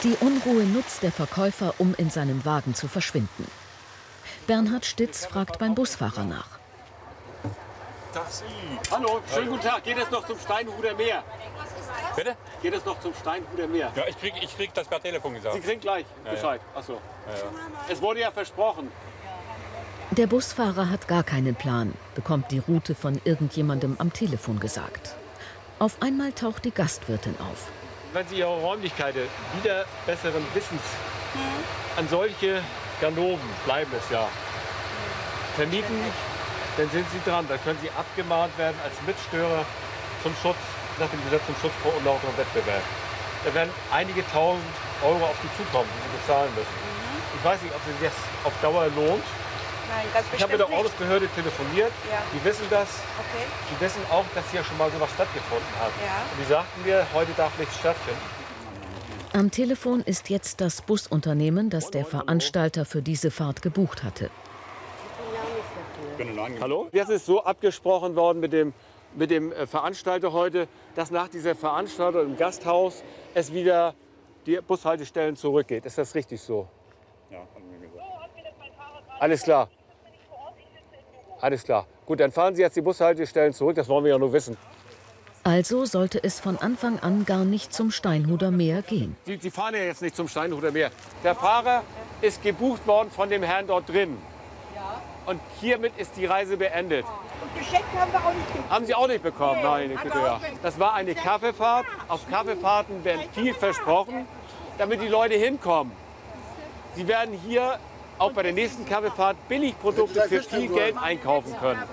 Die 0.03 0.15
Unruhe 0.21 0.63
nutzt 0.63 1.03
der 1.03 1.11
Verkäufer, 1.11 1.73
um 1.77 1.93
in 1.97 2.09
seinem 2.09 2.45
Wagen 2.45 2.75
zu 2.75 2.87
verschwinden. 2.87 3.45
Bernhard 4.47 4.85
Stitz 4.85 5.25
fragt 5.25 5.57
beim 5.57 5.73
Busfahrer 5.73 6.23
nach. 6.23 6.47
Hallo, 8.91 9.19
schönen 9.33 9.49
guten 9.49 9.63
Tag. 9.63 9.83
Geht 9.83 9.97
es 9.97 10.11
noch 10.11 10.25
zum 10.25 10.39
Steinhuder 10.39 10.93
Meer? 10.93 11.23
Bitte? 12.15 12.35
Geht 12.61 12.73
es 12.75 12.85
noch 12.85 12.99
zum 12.99 13.13
Steinhuder 13.13 13.67
Meer? 13.67 13.91
Ja, 13.95 14.03
ich 14.07 14.17
krieg, 14.19 14.33
ich 14.41 14.55
krieg 14.55 14.73
das 14.73 14.87
per 14.87 15.01
Telefon 15.01 15.33
gesagt. 15.33 15.55
Sie 15.55 15.61
kriegen 15.61 15.81
gleich 15.81 16.05
Bescheid. 16.23 16.61
Achso. 16.75 17.01
Es 17.89 18.01
wurde 18.01 18.21
ja 18.21 18.31
versprochen. 18.31 18.91
Der 20.11 20.27
Busfahrer 20.27 20.89
hat 20.89 21.07
gar 21.07 21.23
keinen 21.23 21.55
Plan, 21.55 21.93
bekommt 22.13 22.51
die 22.51 22.59
Route 22.59 22.93
von 22.93 23.19
irgendjemandem 23.25 23.95
am 23.97 24.13
Telefon 24.13 24.59
gesagt. 24.59 25.15
Auf 25.79 26.01
einmal 26.01 26.31
taucht 26.31 26.65
die 26.65 26.71
Gastwirtin 26.71 27.35
auf. 27.39 27.69
Wenn 28.13 28.27
Sie 28.27 28.37
Ihre 28.37 28.61
Räumlichkeiten 28.61 29.23
wieder 29.61 29.85
besseren 30.05 30.45
Wissens 30.53 30.81
an 31.97 32.07
solche 32.07 32.61
Ganoven, 33.01 33.49
bleiben 33.65 33.91
es 33.97 34.09
ja, 34.09 34.27
vermieten, 35.55 35.99
dann 36.77 36.89
sind 36.89 37.05
Sie 37.11 37.21
dran. 37.29 37.45
Dann 37.47 37.61
können 37.63 37.79
Sie 37.81 37.89
abgemahnt 37.91 38.57
werden 38.57 38.77
als 38.83 38.93
Mitstörer 39.05 39.65
zum 40.23 40.33
Schutz, 40.41 40.59
nach 40.99 41.09
dem 41.09 41.23
Gesetz 41.23 41.45
zum 41.45 41.55
Schutz 41.61 41.73
vor 41.81 41.95
unlauterem 41.95 42.35
Wettbewerb. 42.37 42.83
Da 43.45 43.53
werden 43.53 43.71
einige 43.91 44.25
tausend 44.31 44.65
Euro 45.03 45.23
auf 45.25 45.37
Sie 45.41 45.51
zukommen, 45.55 45.87
die 45.95 46.01
Sie 46.03 46.17
bezahlen 46.17 46.51
müssen. 46.55 46.77
Ich 47.37 47.43
weiß 47.43 47.61
nicht, 47.61 47.75
ob 47.75 47.81
sich 47.85 47.95
das 48.01 48.17
auf 48.43 48.53
Dauer 48.61 48.87
lohnt. 48.95 49.23
Nein, 49.87 50.07
ganz 50.13 50.25
Ich 50.33 50.41
habe 50.41 50.57
mit 50.57 50.59
der. 50.59 50.71
Ordnungsbehörde 50.71 51.27
telefoniert. 51.29 51.93
Ja. 52.09 52.17
Die 52.33 52.43
wissen 52.43 52.65
das. 52.71 52.89
Okay. 53.21 53.45
Die 53.69 53.77
wissen 53.79 54.01
auch, 54.09 54.25
dass 54.33 54.43
hier 54.49 54.63
schon 54.63 54.77
mal 54.77 54.89
sowas 54.89 55.09
stattgefunden 55.13 55.73
hat. 55.77 55.93
Ja. 56.01 56.25
Und 56.31 56.37
die 56.41 56.49
sagten 56.49 56.81
mir, 56.83 57.05
heute 57.13 57.31
darf 57.37 57.53
nichts 57.59 57.77
stattfinden. 57.77 58.25
Am 59.35 59.51
Telefon 59.51 59.99
ist 59.99 60.29
jetzt 60.29 60.61
das 60.61 60.81
Busunternehmen, 60.81 61.69
das 61.69 61.91
der 61.91 62.05
Veranstalter 62.05 62.85
für 62.85 63.01
diese 63.01 63.31
Fahrt 63.31 63.61
gebucht 63.61 64.01
hatte. 64.01 64.29
Hallo? 66.61 66.87
Jetzt 66.93 67.09
ist 67.09 67.25
so 67.25 67.43
abgesprochen 67.43 68.15
worden 68.15 68.39
mit 68.39 68.53
dem, 68.53 68.71
mit 69.13 69.31
dem 69.31 69.51
äh, 69.51 69.67
Veranstalter 69.67 70.31
heute, 70.31 70.69
dass 70.95 71.11
nach 71.11 71.27
dieser 71.27 71.53
Veranstaltung 71.53 72.27
im 72.27 72.37
Gasthaus 72.37 73.03
es 73.33 73.51
wieder 73.51 73.93
die 74.45 74.57
Bushaltestellen 74.65 75.35
zurückgeht. 75.35 75.85
Ist 75.85 75.97
das 75.97 76.15
richtig 76.15 76.39
so? 76.39 76.69
Ja, 77.29 77.39
haben 77.39 77.69
wir 77.71 77.89
gesagt. 77.89 78.05
Alles 79.19 79.43
klar. 79.43 79.69
Alles 81.41 81.61
klar. 81.65 81.87
Gut, 82.05 82.21
dann 82.21 82.31
fahren 82.31 82.55
Sie 82.55 82.61
jetzt 82.61 82.77
die 82.77 82.81
Bushaltestellen 82.81 83.51
zurück. 83.51 83.75
Das 83.75 83.89
wollen 83.89 84.05
wir 84.05 84.11
ja 84.11 84.17
nur 84.17 84.31
wissen. 84.31 84.55
Also 85.47 85.85
sollte 85.85 86.23
es 86.23 86.39
von 86.39 86.57
Anfang 86.57 86.97
an 86.97 87.23
gar 87.23 87.45
nicht 87.45 87.71
zum 87.71 87.91
Steinhuder 87.91 88.49
Meer 88.49 88.81
gehen. 88.81 89.15
Sie, 89.27 89.37
Sie 89.39 89.51
fahren 89.51 89.75
ja 89.75 89.81
jetzt 89.81 90.01
nicht 90.01 90.15
zum 90.15 90.27
Steinhuder 90.27 90.71
Meer. 90.71 90.89
Der 91.23 91.35
Fahrer 91.35 91.83
ist 92.21 92.41
gebucht 92.41 92.87
worden 92.87 93.11
von 93.11 93.29
dem 93.29 93.43
Herrn 93.43 93.67
dort 93.67 93.87
drin. 93.87 94.17
Und 95.27 95.39
hiermit 95.61 95.93
ist 95.97 96.17
die 96.17 96.25
Reise 96.25 96.57
beendet. 96.57 97.05
Und 97.05 97.59
Geschenk 97.59 97.83
haben 97.95 98.11
wir 98.11 98.19
auch 98.25 98.33
nicht 98.33 98.47
gekriegt. 98.47 98.69
Haben 98.71 98.85
Sie 98.87 98.95
auch 98.95 99.07
nicht 99.07 99.21
bekommen? 99.21 99.59
Nein, 99.61 99.99
bitte, 100.01 100.17
ja. 100.17 100.41
Das 100.63 100.79
war 100.79 100.95
eine 100.95 101.13
Kaffeefahrt. 101.13 101.85
Auf 102.07 102.27
Kaffeefahrten 102.27 103.03
werden 103.03 103.21
viel 103.33 103.53
versprochen, 103.53 104.25
damit 104.79 104.99
die 104.99 105.07
Leute 105.07 105.35
hinkommen. 105.35 105.93
Sie 106.95 107.07
werden 107.07 107.39
hier 107.47 107.77
auch 108.17 108.31
bei 108.31 108.41
der 108.41 108.53
nächsten 108.53 108.83
Kaffeefahrt 108.87 109.37
Billigprodukte 109.47 110.21
für 110.23 110.41
viel 110.41 110.69
Geld 110.69 110.97
einkaufen 110.97 111.55
können. 111.59 111.83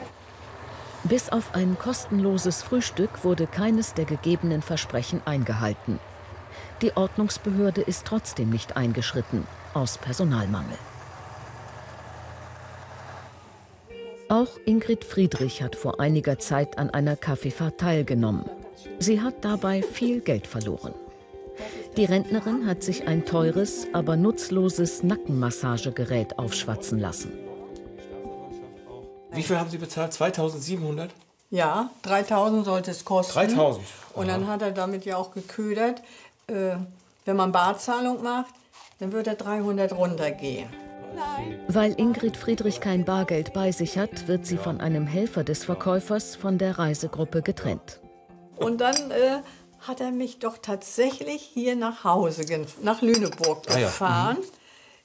Bis 1.04 1.30
auf 1.30 1.54
ein 1.54 1.76
kostenloses 1.78 2.62
Frühstück 2.62 3.24
wurde 3.24 3.46
keines 3.46 3.94
der 3.94 4.04
gegebenen 4.04 4.62
Versprechen 4.62 5.20
eingehalten. 5.24 5.98
Die 6.80 6.96
Ordnungsbehörde 6.96 7.80
ist 7.80 8.04
trotzdem 8.04 8.50
nicht 8.50 8.76
eingeschritten, 8.76 9.46
aus 9.74 9.98
Personalmangel. 9.98 10.78
Auch 14.28 14.58
Ingrid 14.64 15.04
Friedrich 15.04 15.62
hat 15.62 15.76
vor 15.76 16.00
einiger 16.00 16.38
Zeit 16.38 16.78
an 16.78 16.90
einer 16.90 17.16
Kaffeefahrt 17.16 17.78
teilgenommen. 17.78 18.44
Sie 18.98 19.20
hat 19.20 19.44
dabei 19.44 19.82
viel 19.82 20.20
Geld 20.20 20.46
verloren. 20.46 20.94
Die 21.96 22.04
Rentnerin 22.06 22.66
hat 22.66 22.82
sich 22.82 23.06
ein 23.06 23.26
teures, 23.26 23.86
aber 23.92 24.16
nutzloses 24.16 25.02
Nackenmassagegerät 25.02 26.38
aufschwatzen 26.38 26.98
lassen. 26.98 27.32
Wie 29.32 29.42
viel 29.42 29.58
haben 29.58 29.70
Sie 29.70 29.78
bezahlt? 29.78 30.12
2700? 30.12 31.10
Ja, 31.50 31.90
3000 32.02 32.64
sollte 32.64 32.90
es 32.90 33.04
kosten. 33.04 33.34
3000? 33.34 33.84
Und 34.14 34.28
dann 34.28 34.46
hat 34.46 34.62
er 34.62 34.72
damit 34.72 35.04
ja 35.04 35.16
auch 35.16 35.32
geködert, 35.32 36.02
äh, 36.46 36.76
wenn 37.24 37.36
man 37.36 37.52
Barzahlung 37.52 38.22
macht, 38.22 38.54
dann 38.98 39.12
wird 39.12 39.26
er 39.26 39.34
300 39.34 39.92
runtergehen. 39.92 40.68
Weil 41.68 41.92
Ingrid 41.98 42.36
Friedrich 42.36 42.80
kein 42.80 43.04
Bargeld 43.04 43.52
bei 43.52 43.70
sich 43.70 43.98
hat, 43.98 44.28
wird 44.28 44.46
sie 44.46 44.56
von 44.56 44.80
einem 44.80 45.06
Helfer 45.06 45.44
des 45.44 45.64
Verkäufers 45.64 46.36
von 46.36 46.58
der 46.58 46.78
Reisegruppe 46.78 47.42
getrennt. 47.42 48.00
Und 48.56 48.80
dann 48.80 49.10
äh, 49.10 49.40
hat 49.80 50.00
er 50.00 50.10
mich 50.10 50.38
doch 50.38 50.58
tatsächlich 50.58 51.42
hier 51.42 51.76
nach 51.76 52.04
Hause, 52.04 52.44
nach 52.82 53.02
Lüneburg 53.02 53.64
Ah 53.68 53.78
ja, 53.78 53.86
gefahren. 53.88 54.38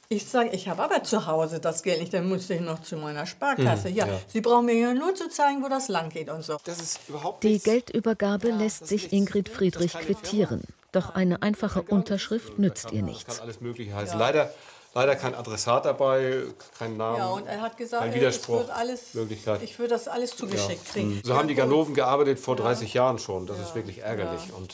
Ich 0.09 0.25
sage, 0.25 0.49
ich 0.53 0.69
habe 0.69 0.83
aber 0.83 1.03
zu 1.03 1.27
Hause 1.27 1.59
das 1.59 1.83
Geld 1.83 1.99
nicht, 1.99 2.13
dann 2.13 2.29
musste 2.29 2.53
ich 2.53 2.61
noch 2.61 2.81
zu 2.81 2.95
meiner 2.95 3.25
Sparkasse. 3.25 3.89
ja, 3.89 4.07
ja. 4.07 4.19
Sie 4.27 4.39
brauchen 4.39 4.65
mir 4.67 4.75
ja 4.75 4.93
nur 4.93 5.13
zu 5.15 5.27
zeigen, 5.29 5.61
wo 5.63 5.67
das 5.67 5.89
lang 5.89 6.09
geht 6.09 6.29
und 6.29 6.43
so. 6.43 6.57
Das 6.63 6.79
ist 6.79 6.99
überhaupt 7.09 7.43
Die 7.43 7.49
nichts. 7.53 7.65
Geldübergabe 7.65 8.51
lässt 8.51 8.87
sich 8.87 9.11
Ingrid 9.11 9.49
Friedrich 9.49 9.93
quittieren. 9.93 10.63
Doch 10.93 11.13
eine 11.13 11.41
einfache 11.41 11.81
Unterschrift 11.81 12.57
nützt 12.57 12.91
ihr 12.93 13.01
Das 13.01 13.09
nichts. 13.09 13.35
kann 13.35 13.43
alles 13.43 13.59
Mögliche 13.59 13.93
heißen. 13.93 14.17
Leider, 14.17 14.49
leider 14.93 15.17
kein 15.17 15.35
Adressat 15.35 15.83
dabei, 15.83 16.43
kein 16.79 16.95
Namen. 16.95 17.17
Ja, 17.17 17.27
und 17.27 17.45
er 17.45 17.59
hat 17.61 17.75
gesagt, 17.75 18.01
kein 18.03 18.11
ey, 18.11 18.15
ich 18.15 18.21
Widerspruch, 18.21 18.59
würde 18.59 18.73
alles, 18.75 19.13
Möglichkeit. 19.13 19.61
ich 19.61 19.77
würde 19.77 19.89
das 19.95 20.07
alles 20.07 20.37
zugeschickt 20.37 20.85
kriegen. 20.93 21.21
So 21.25 21.35
haben 21.35 21.49
die 21.49 21.55
Ganoven 21.55 21.93
gearbeitet 21.93 22.39
vor 22.39 22.55
30 22.55 22.93
Jahren 22.93 23.19
schon. 23.19 23.45
Das 23.45 23.59
ist 23.59 23.75
wirklich 23.75 23.99
ärgerlich. 24.03 24.53
Und 24.57 24.73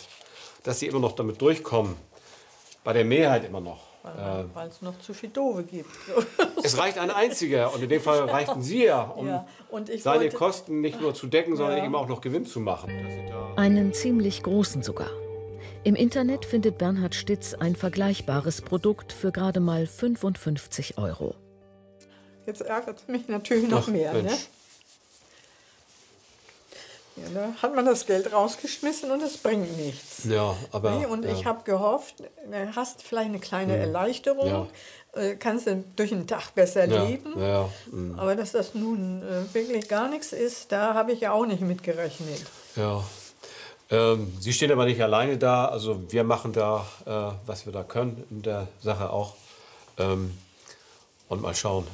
dass 0.62 0.78
sie 0.80 0.86
immer 0.86 1.00
noch 1.00 1.14
damit 1.14 1.42
durchkommen, 1.42 1.96
bei 2.84 2.94
der 2.94 3.04
Mehrheit 3.04 3.44
immer 3.46 3.62
noch. 3.62 3.93
Äh, 4.04 4.44
Weil 4.54 4.68
es 4.68 4.82
noch 4.82 5.00
zu 5.00 5.14
viel 5.14 5.30
Dove 5.30 5.64
gibt. 5.64 5.90
es 6.62 6.78
reicht 6.78 6.98
ein 6.98 7.10
einziger 7.10 7.74
und 7.74 7.82
in 7.82 7.88
dem 7.90 8.02
Fall 8.02 8.20
reichten 8.30 8.62
Sie 8.62 8.84
ja, 8.84 9.02
um 9.04 9.28
Ja, 9.28 9.48
und 9.70 9.90
ich 9.90 10.04
seine 10.04 10.22
wollte- 10.24 10.36
Kosten 10.36 10.82
nicht 10.82 11.00
nur 11.00 11.14
zu 11.14 11.28
decken, 11.28 11.56
sondern 11.56 11.84
eben 11.86 11.96
auch 11.96 12.08
noch 12.10 12.20
Gewinn 12.20 12.46
zu 12.46 12.60
machen. 12.60 12.92
Einen 13.56 13.94
ziemlich 13.94 14.44
großen 14.44 14.84
sogar. 14.84 15.10
Im 15.86 15.96
Internet 15.96 16.46
findet 16.46 16.78
Bernhard 16.78 17.16
Stitz 17.16 17.54
ein 17.54 17.76
vergleichbares 17.76 18.62
Produkt 18.62 19.14
für 19.14 19.32
gerade 19.32 19.60
mal 19.62 19.86
55 19.88 20.98
Euro. 20.98 21.36
Jetzt 22.46 22.62
ärgert 22.62 23.00
es 23.00 23.08
mich 23.08 23.28
natürlich 23.30 23.70
noch 23.70 23.84
Ach, 23.88 23.92
mehr. 23.92 24.14
Ne? 24.14 24.32
Ja, 27.16 27.24
da 27.34 27.62
hat 27.62 27.76
man 27.76 27.86
das 27.86 28.06
Geld 28.06 28.32
rausgeschmissen 28.32 29.12
und 29.12 29.22
es 29.22 29.38
bringt 29.38 29.78
nichts. 29.78 30.24
Ja, 30.24 30.56
aber. 30.72 30.92
Nee, 30.92 31.06
und 31.06 31.26
ja. 31.26 31.32
ich 31.32 31.46
habe 31.46 31.64
gehofft, 31.64 32.16
hast 32.76 33.04
vielleicht 33.04 33.30
eine 33.30 33.40
kleine 33.40 33.78
Erleichterung, 33.78 34.70
äh, 35.14 35.36
kannst 35.36 35.68
du 35.68 35.84
durch 35.96 36.10
den 36.10 36.26
Tag 36.26 36.56
besser 36.56 36.86
ja, 36.86 37.04
leben. 37.04 37.40
ja, 37.40 37.48
ja, 37.48 37.70
mm, 37.92 38.20
Aber 38.20 38.36
dass 38.36 38.54
das 38.54 38.74
nun 38.74 39.22
äh, 39.22 39.54
wirklich 39.54 39.88
gar 39.88 40.10
nichts 40.10 40.34
ist, 40.34 40.72
da 40.72 40.96
habe 40.96 41.12
ich 41.12 41.22
ja 41.22 41.32
auch 41.32 41.46
nicht 41.46 41.62
mit 41.62 41.84
gerechnet. 41.84 42.42
ja. 42.76 43.04
Ähm, 43.90 44.34
Sie 44.40 44.54
stehen 44.54 44.72
aber 44.72 44.86
nicht 44.86 45.04
alleine 45.04 45.38
da. 45.38 45.66
Also 45.66 46.02
wir 46.12 46.24
machen 46.24 46.52
da, 46.52 46.88
äh, 47.06 47.36
was 47.46 47.66
wir 47.68 47.74
da 47.74 47.84
können 47.84 48.24
in 48.32 48.42
der 48.42 48.68
Sache 48.82 49.12
auch. 49.12 49.36
Ähm, 50.00 50.36
und 51.28 51.42
mal 51.42 51.54
schauen. 51.54 51.86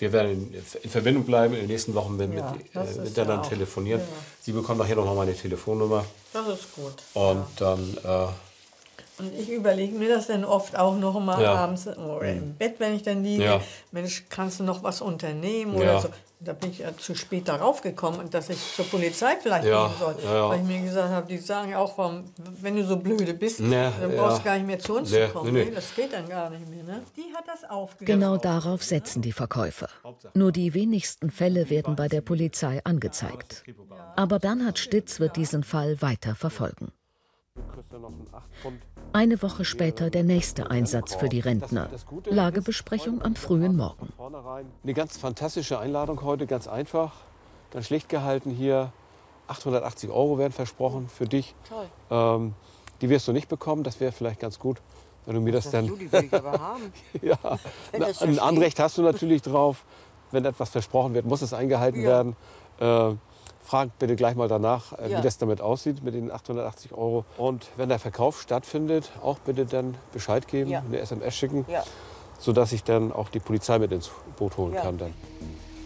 Wir 0.00 0.12
werden 0.12 0.30
in, 0.52 0.62
in 0.82 0.90
Verbindung 0.90 1.24
bleiben 1.24 1.54
in 1.54 1.60
den 1.60 1.68
nächsten 1.68 1.94
Wochen 1.94 2.16
mit, 2.16 2.32
Ja, 2.34 2.52
mit, 2.52 2.74
äh, 2.74 3.00
miteinander 3.00 3.34
ja 3.44 3.48
telefonieren. 3.48 4.00
ja. 4.00 4.06
Sie 4.40 4.52
bekommen 4.52 4.78
nachher 4.78 4.96
noch 4.96 5.04
mal 5.04 5.14
meine 5.14 5.34
Telefonnummer. 5.34 6.04
Das 6.32 6.48
ist 6.48 6.74
gut. 6.74 6.94
Und 7.14 7.44
dann 7.58 7.96
äh, 8.02 9.22
Und 9.22 9.34
ich 9.38 9.50
überlege 9.50 9.94
mir 9.96 10.08
das 10.08 10.28
dann 10.28 10.44
oft 10.44 10.76
auch 10.76 10.96
noch 10.96 11.20
mal 11.20 11.44
abends 11.44 11.86
oder 11.86 12.22
im 12.32 12.54
Bett, 12.54 12.76
wenn 12.78 12.94
ich 12.94 13.02
dann 13.02 13.22
liege. 13.22 13.60
Mensch, 13.92 14.24
kannst 14.30 14.60
du 14.60 14.64
noch 14.64 14.82
was 14.82 15.02
unternehmen 15.02 15.74
oder 15.76 16.00
so. 16.00 16.08
Da 16.42 16.54
bin 16.54 16.70
ich 16.70 16.78
ja 16.78 16.96
zu 16.96 17.14
spät 17.14 17.48
darauf 17.48 17.82
gekommen, 17.82 18.30
dass 18.30 18.48
ich 18.48 18.58
zur 18.74 18.86
Polizei 18.86 19.36
vielleicht 19.42 19.66
Ja, 19.66 19.88
gehen 19.88 19.96
soll. 19.98 20.16
ja, 20.24 20.34
ja. 20.34 20.48
Weil 20.48 20.60
ich 20.60 20.66
mir 20.66 20.80
gesagt 20.80 21.10
habe, 21.10 21.26
die 21.26 21.36
sagen 21.36 21.70
ja 21.70 21.78
auch, 21.78 21.98
warum, 21.98 22.24
wenn 22.62 22.76
du 22.76 22.84
so 22.84 22.96
blöde 22.96 23.34
bist, 23.34 23.60
Ja, 23.60 23.92
dann 24.00 24.16
brauchst 24.16 24.38
ja. 24.38 24.38
du 24.38 24.44
gar 24.44 24.54
nicht 24.56 24.66
mehr 24.66 24.78
zu 24.78 24.96
uns 24.96 25.10
Nee, 25.10 25.26
zu 25.26 25.32
kommen. 25.34 25.52
nee, 25.52 25.64
Nee. 25.66 25.70
Das 25.72 25.94
geht 25.94 26.12
dann 26.14 26.26
gar 26.28 26.48
nicht 26.48 26.66
mehr. 26.68 26.82
Ne? 26.82 27.02
Die 27.16 27.34
hat 27.36 27.44
das 27.46 27.68
aufgegriffen. 27.68 28.20
Genau 28.20 28.36
darauf 28.38 28.82
setzen 28.82 29.20
die 29.20 29.32
Verkäufer. 29.32 29.88
Nur 30.32 30.50
die 30.50 30.72
wenigsten 30.72 31.30
Fälle 31.30 31.68
werden 31.68 31.94
bei 31.94 32.08
der 32.08 32.22
Polizei 32.22 32.80
angezeigt. 32.84 33.62
Aber 34.16 34.38
Bernhard 34.38 34.78
Stitz 34.78 35.20
wird 35.20 35.36
diesen 35.36 35.62
Fall 35.62 36.00
weiter 36.00 36.34
verfolgen. 36.34 36.92
Eine 39.12 39.42
Woche 39.42 39.64
später 39.64 40.10
der 40.10 40.22
nächste 40.22 40.70
Einsatz 40.70 41.14
für 41.14 41.28
die 41.28 41.40
Rentner. 41.40 41.88
Lagebesprechung 42.26 43.22
am 43.22 43.34
frühen 43.34 43.76
Morgen. 43.76 44.08
Eine 44.84 44.94
ganz 44.94 45.16
fantastische 45.16 45.78
Einladung 45.78 46.22
heute, 46.22 46.46
ganz 46.46 46.68
einfach, 46.68 47.12
ganz 47.72 47.86
schlicht 47.86 48.08
gehalten 48.08 48.50
hier. 48.50 48.92
880 49.48 50.10
Euro 50.10 50.38
werden 50.38 50.52
versprochen 50.52 51.08
für 51.08 51.24
dich. 51.26 51.54
Ähm, 52.10 52.54
die 53.00 53.08
wirst 53.08 53.26
du 53.26 53.32
nicht 53.32 53.48
bekommen, 53.48 53.82
das 53.82 53.98
wäre 53.98 54.12
vielleicht 54.12 54.38
ganz 54.38 54.60
gut, 54.60 54.80
wenn 55.26 55.34
du 55.34 55.40
mir 55.40 55.52
das 55.52 55.70
dann. 55.70 55.88
du, 55.88 55.96
die 55.96 56.10
will 56.12 56.24
ich 56.24 56.32
aber 56.34 56.52
haben. 56.60 56.92
ja, 57.22 57.36
das 57.98 58.20
so 58.20 58.26
ein. 58.26 58.38
Anrecht 58.38 58.78
hast 58.78 58.96
du 58.98 59.02
natürlich 59.02 59.42
drauf. 59.42 59.84
Wenn 60.32 60.44
etwas 60.44 60.70
versprochen 60.70 61.14
wird, 61.14 61.26
muss 61.26 61.42
es 61.42 61.52
eingehalten 61.52 62.02
Ja. 62.02 62.08
werden. 62.08 62.36
Äh, 62.78 63.16
frag 63.70 63.96
bitte 64.00 64.16
gleich 64.16 64.34
mal 64.34 64.48
danach, 64.48 64.92
äh, 64.98 65.08
Ja. 65.10 65.18
wie 65.18 65.22
das 65.22 65.38
damit 65.38 65.60
aussieht 65.60 66.02
mit 66.02 66.14
den 66.14 66.30
880 66.32 66.92
Euro. 66.92 67.24
Und 67.38 67.68
wenn 67.76 67.88
der 67.88 68.00
Verkauf 68.00 68.42
stattfindet, 68.42 69.12
auch 69.22 69.38
bitte 69.38 69.64
dann 69.64 69.94
Bescheid 70.12 70.48
geben, 70.48 70.70
Ja. 70.70 70.82
eine 70.86 70.98
SMS 70.98 71.34
schicken, 71.36 71.64
Ja. 71.68 71.84
sodass 72.40 72.72
ich 72.72 72.82
dann 72.82 73.12
auch 73.12 73.28
die 73.28 73.38
Polizei 73.38 73.78
mit 73.78 73.92
ins 73.92 74.10
Boot 74.38 74.56
holen 74.56 74.74
Ja. 74.74 74.80
kann. 74.82 74.98
Dann. 74.98 75.12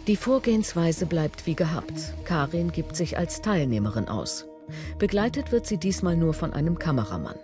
Die 0.07 0.15
Vorgehensweise 0.15 1.05
bleibt 1.05 1.45
wie 1.45 1.55
gehabt. 1.55 2.13
Karin 2.23 2.71
gibt 2.71 2.95
sich 2.95 3.17
als 3.19 3.41
Teilnehmerin 3.41 4.07
aus. 4.07 4.45
Begleitet 4.97 5.51
wird 5.51 5.67
sie 5.67 5.77
diesmal 5.77 6.15
nur 6.15 6.33
von 6.33 6.53
einem 6.53 6.79
Kameramann. 6.79 7.37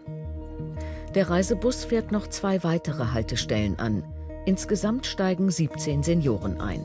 Der 1.13 1.29
Reisebus 1.29 1.85
fährt 1.85 2.11
noch 2.11 2.25
zwei 2.27 2.63
weitere 2.63 3.11
Haltestellen 3.13 3.77
an. 3.77 4.03
Insgesamt 4.47 5.05
steigen 5.05 5.51
17 5.51 6.01
Senioren 6.01 6.59
ein. 6.59 6.81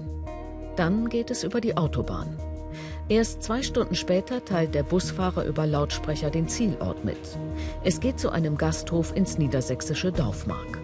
Dann 0.77 1.09
geht 1.09 1.31
es 1.31 1.43
über 1.43 1.63
die 1.63 1.75
Autobahn. 1.79 2.37
Erst 3.09 3.45
zwei 3.45 3.63
Stunden 3.63 3.95
später 3.95 4.45
teilt 4.45 4.75
der 4.75 4.83
Busfahrer 4.83 5.45
über 5.45 5.65
Lautsprecher 5.65 6.29
den 6.29 6.49
Zielort 6.49 7.05
mit. 7.05 7.17
Es 7.85 8.01
geht 8.01 8.19
zu 8.19 8.31
einem 8.31 8.57
Gasthof 8.57 9.15
ins 9.15 9.39
niedersächsische 9.39 10.11
Dorfmark. 10.11 10.81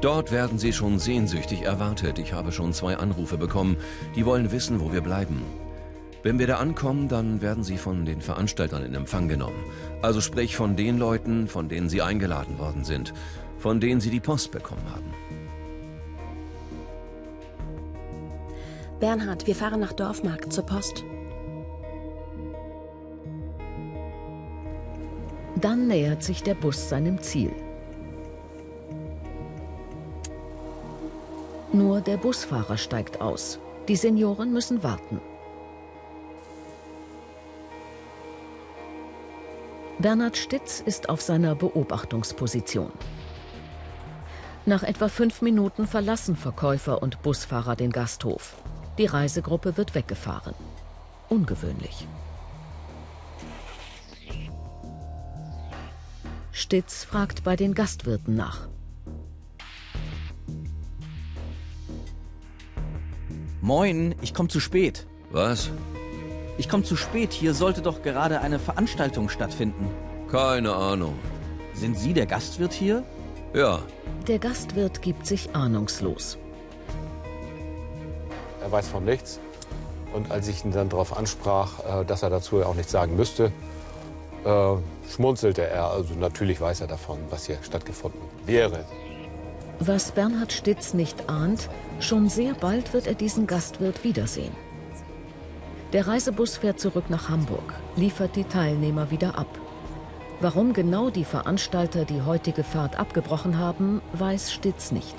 Dort 0.00 0.32
werden 0.32 0.58
sie 0.58 0.72
schon 0.72 0.98
sehnsüchtig 0.98 1.62
erwartet. 1.62 2.18
Ich 2.18 2.32
habe 2.32 2.50
schon 2.50 2.72
zwei 2.72 2.96
Anrufe 2.96 3.38
bekommen. 3.38 3.76
Die 4.16 4.26
wollen 4.26 4.50
wissen, 4.50 4.80
wo 4.80 4.92
wir 4.92 5.00
bleiben. 5.00 5.42
Wenn 6.24 6.40
wir 6.40 6.48
da 6.48 6.56
ankommen, 6.56 7.08
dann 7.08 7.40
werden 7.40 7.62
sie 7.62 7.78
von 7.78 8.04
den 8.04 8.20
Veranstaltern 8.20 8.84
in 8.84 8.94
Empfang 8.94 9.28
genommen. 9.28 9.62
Also 10.02 10.20
sprich 10.20 10.56
von 10.56 10.74
den 10.74 10.98
Leuten, 10.98 11.46
von 11.46 11.68
denen 11.68 11.88
sie 11.88 12.02
eingeladen 12.02 12.58
worden 12.58 12.82
sind, 12.82 13.14
von 13.58 13.78
denen 13.78 14.00
sie 14.00 14.10
die 14.10 14.20
Post 14.20 14.50
bekommen 14.50 14.84
haben. 14.92 15.14
Bernhard, 19.04 19.46
wir 19.46 19.54
fahren 19.54 19.80
nach 19.80 19.92
Dorfmarkt 19.92 20.50
zur 20.50 20.64
Post. 20.64 21.04
Dann 25.56 25.88
nähert 25.88 26.22
sich 26.22 26.42
der 26.42 26.54
Bus 26.54 26.88
seinem 26.88 27.20
Ziel. 27.20 27.52
Nur 31.70 32.00
der 32.00 32.16
Busfahrer 32.16 32.78
steigt 32.78 33.20
aus. 33.20 33.58
Die 33.88 33.96
Senioren 33.96 34.54
müssen 34.54 34.82
warten. 34.82 35.20
Bernhard 39.98 40.38
Stitz 40.38 40.80
ist 40.80 41.10
auf 41.10 41.20
seiner 41.20 41.54
Beobachtungsposition. 41.54 42.90
Nach 44.64 44.82
etwa 44.82 45.08
fünf 45.08 45.42
Minuten 45.42 45.86
verlassen 45.86 46.36
Verkäufer 46.36 47.02
und 47.02 47.20
Busfahrer 47.20 47.76
den 47.76 47.92
Gasthof. 47.92 48.63
Die 48.98 49.06
Reisegruppe 49.06 49.76
wird 49.76 49.94
weggefahren. 49.94 50.54
Ungewöhnlich. 51.28 52.06
Stitz 56.52 57.04
fragt 57.04 57.42
bei 57.42 57.56
den 57.56 57.74
Gastwirten 57.74 58.36
nach. 58.36 58.68
Moin, 63.60 64.14
ich 64.20 64.34
komme 64.34 64.48
zu 64.48 64.60
spät. 64.60 65.06
Was? 65.30 65.70
Ich 66.58 66.68
komme 66.68 66.84
zu 66.84 66.96
spät. 66.96 67.32
Hier 67.32 67.54
sollte 67.54 67.82
doch 67.82 68.02
gerade 68.02 68.40
eine 68.40 68.58
Veranstaltung 68.58 69.28
stattfinden. 69.28 69.90
Keine 70.30 70.74
Ahnung. 70.74 71.14
Sind 71.74 71.98
Sie 71.98 72.12
der 72.12 72.26
Gastwirt 72.26 72.72
hier? 72.72 73.02
Ja. 73.52 73.80
Der 74.28 74.38
Gastwirt 74.38 75.02
gibt 75.02 75.26
sich 75.26 75.56
ahnungslos. 75.56 76.38
Weiß 78.74 78.88
von 78.88 79.04
nichts. 79.04 79.38
Und 80.12 80.32
als 80.32 80.48
ich 80.48 80.64
ihn 80.64 80.72
dann 80.72 80.88
darauf 80.88 81.16
ansprach, 81.16 82.00
äh, 82.00 82.04
dass 82.04 82.24
er 82.24 82.30
dazu 82.30 82.58
ja 82.58 82.66
auch 82.66 82.74
nichts 82.74 82.90
sagen 82.90 83.14
müsste, 83.14 83.52
äh, 84.44 84.74
schmunzelte 85.08 85.62
er. 85.62 85.92
Also 85.92 86.14
natürlich 86.14 86.60
weiß 86.60 86.80
er 86.80 86.88
davon, 86.88 87.18
was 87.30 87.46
hier 87.46 87.58
stattgefunden 87.62 88.20
wäre. 88.46 88.84
Was 89.78 90.10
Bernhard 90.10 90.52
Stitz 90.52 90.92
nicht 90.92 91.28
ahnt, 91.30 91.68
schon 92.00 92.28
sehr 92.28 92.54
bald 92.54 92.92
wird 92.94 93.06
er 93.06 93.14
diesen 93.14 93.46
Gastwirt 93.46 94.02
wiedersehen. 94.02 94.56
Der 95.92 96.08
Reisebus 96.08 96.56
fährt 96.56 96.80
zurück 96.80 97.04
nach 97.10 97.28
Hamburg, 97.28 97.74
liefert 97.94 98.34
die 98.34 98.42
Teilnehmer 98.42 99.12
wieder 99.12 99.38
ab. 99.38 99.46
Warum 100.40 100.72
genau 100.72 101.10
die 101.10 101.24
Veranstalter 101.24 102.04
die 102.04 102.22
heutige 102.22 102.64
Fahrt 102.64 102.98
abgebrochen 102.98 103.56
haben, 103.56 104.02
weiß 104.14 104.52
Stitz 104.52 104.90
nicht. 104.90 105.14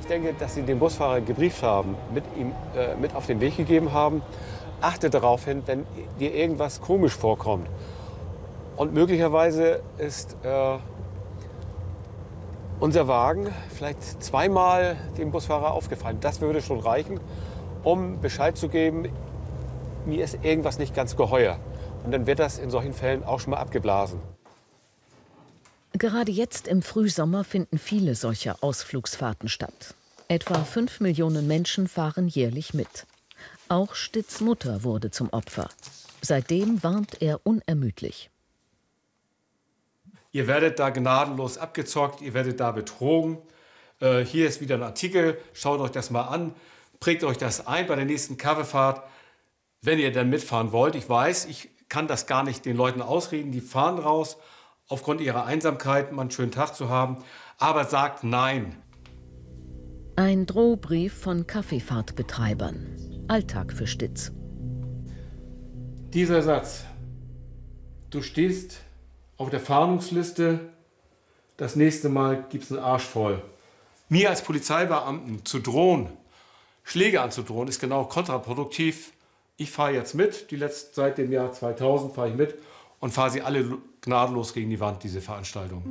Ich 0.00 0.06
denke, 0.06 0.34
dass 0.34 0.54
Sie 0.54 0.62
den 0.62 0.78
Busfahrer 0.78 1.20
gebrieft 1.20 1.62
haben, 1.62 1.96
mit 2.12 2.24
ihm 2.36 2.52
äh, 2.76 2.94
mit 2.96 3.14
auf 3.14 3.26
den 3.26 3.40
Weg 3.40 3.56
gegeben 3.56 3.92
haben. 3.92 4.22
Achte 4.80 5.08
darauf 5.08 5.44
hin, 5.46 5.62
wenn 5.66 5.86
dir 6.20 6.34
irgendwas 6.34 6.80
komisch 6.80 7.14
vorkommt. 7.14 7.66
Und 8.76 8.92
möglicherweise 8.92 9.80
ist 9.98 10.36
äh, 10.42 10.78
unser 12.80 13.08
Wagen 13.08 13.48
vielleicht 13.70 14.22
zweimal 14.22 14.96
dem 15.16 15.30
Busfahrer 15.30 15.72
aufgefallen. 15.72 16.18
Das 16.20 16.40
würde 16.40 16.60
schon 16.60 16.80
reichen, 16.80 17.20
um 17.82 18.20
Bescheid 18.20 18.56
zu 18.56 18.68
geben, 18.68 19.08
mir 20.06 20.22
ist 20.22 20.38
irgendwas 20.42 20.78
nicht 20.78 20.94
ganz 20.94 21.16
geheuer. 21.16 21.56
Und 22.04 22.12
dann 22.12 22.26
wird 22.26 22.38
das 22.38 22.58
in 22.58 22.70
solchen 22.70 22.92
Fällen 22.92 23.24
auch 23.24 23.40
schon 23.40 23.52
mal 23.52 23.58
abgeblasen. 23.58 24.20
Gerade 25.96 26.32
jetzt 26.32 26.66
im 26.66 26.82
Frühsommer 26.82 27.44
finden 27.44 27.78
viele 27.78 28.16
solcher 28.16 28.56
Ausflugsfahrten 28.62 29.48
statt. 29.48 29.94
Etwa 30.26 30.64
fünf 30.64 30.98
Millionen 30.98 31.46
Menschen 31.46 31.86
fahren 31.86 32.26
jährlich 32.26 32.74
mit. 32.74 33.06
Auch 33.68 33.94
Stitz 33.94 34.40
Mutter 34.40 34.82
wurde 34.82 35.12
zum 35.12 35.30
Opfer. 35.30 35.68
Seitdem 36.20 36.82
warnt 36.82 37.22
er 37.22 37.40
unermüdlich. 37.44 38.28
Ihr 40.32 40.48
werdet 40.48 40.80
da 40.80 40.90
gnadenlos 40.90 41.58
abgezockt, 41.58 42.22
ihr 42.22 42.34
werdet 42.34 42.58
da 42.58 42.72
betrogen. 42.72 43.38
Äh, 44.00 44.24
hier 44.24 44.48
ist 44.48 44.60
wieder 44.60 44.74
ein 44.74 44.82
Artikel, 44.82 45.38
schaut 45.52 45.78
euch 45.78 45.92
das 45.92 46.10
mal 46.10 46.22
an, 46.22 46.56
prägt 46.98 47.22
euch 47.22 47.38
das 47.38 47.68
ein 47.68 47.86
bei 47.86 47.94
der 47.94 48.04
nächsten 48.04 48.36
Kaffeefahrt, 48.36 49.06
wenn 49.80 50.00
ihr 50.00 50.10
dann 50.10 50.28
mitfahren 50.28 50.72
wollt. 50.72 50.96
Ich 50.96 51.08
weiß, 51.08 51.44
ich 51.44 51.68
kann 51.88 52.08
das 52.08 52.26
gar 52.26 52.42
nicht 52.42 52.64
den 52.64 52.76
Leuten 52.76 53.00
ausreden, 53.00 53.52
die 53.52 53.60
fahren 53.60 54.00
raus, 54.00 54.38
aufgrund 54.88 55.20
ihrer 55.20 55.46
Einsamkeit 55.46 56.12
mal 56.12 56.22
einen 56.22 56.30
schönen 56.30 56.52
Tag 56.52 56.74
zu 56.74 56.88
haben, 56.88 57.22
aber 57.58 57.84
sagt 57.84 58.24
nein. 58.24 58.76
Ein 60.16 60.46
Drohbrief 60.46 61.12
von 61.12 61.46
Kaffeefahrtbetreibern. 61.46 63.24
Alltag 63.28 63.72
für 63.72 63.86
Stitz. 63.86 64.32
Dieser 66.12 66.42
Satz. 66.42 66.84
Du 68.10 68.22
stehst 68.22 68.76
auf 69.36 69.50
der 69.50 69.58
Fahndungsliste, 69.58 70.60
das 71.56 71.74
nächste 71.74 72.08
Mal 72.08 72.44
gibt's 72.48 72.70
einen 72.70 72.82
Arsch 72.82 73.04
voll. 73.04 73.42
Mir 74.08 74.30
als 74.30 74.42
Polizeibeamten 74.42 75.44
zu 75.44 75.58
drohen, 75.58 76.10
Schläge 76.84 77.20
anzudrohen, 77.20 77.66
ist 77.68 77.80
genau 77.80 78.04
kontraproduktiv. 78.04 79.12
Ich 79.56 79.70
fahre 79.70 79.94
jetzt 79.94 80.14
mit, 80.14 80.50
die 80.50 80.56
letzten, 80.56 80.94
seit 80.94 81.18
dem 81.18 81.32
Jahr 81.32 81.52
2000 81.52 82.14
fahre 82.14 82.28
ich 82.28 82.36
mit 82.36 82.54
und 83.00 83.12
fahre 83.12 83.30
sie 83.30 83.42
alle 83.42 83.78
gnadenlos 84.04 84.54
gegen 84.54 84.70
die 84.70 84.80
Wand, 84.80 85.02
diese 85.02 85.20
Veranstaltung. 85.20 85.82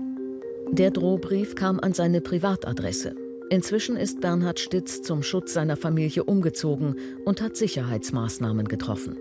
Der 0.71 0.91
Drohbrief 0.91 1.55
kam 1.55 1.79
an 1.79 1.93
seine 1.93 2.21
Privatadresse. 2.21 3.15
Inzwischen 3.49 3.95
ist 3.95 4.21
Bernhard 4.21 4.59
Stitz 4.59 5.01
zum 5.01 5.21
Schutz 5.21 5.53
seiner 5.53 5.77
Familie 5.77 6.23
umgezogen 6.23 6.95
und 7.25 7.41
hat 7.41 7.55
Sicherheitsmaßnahmen 7.55 8.67
getroffen. 8.67 9.17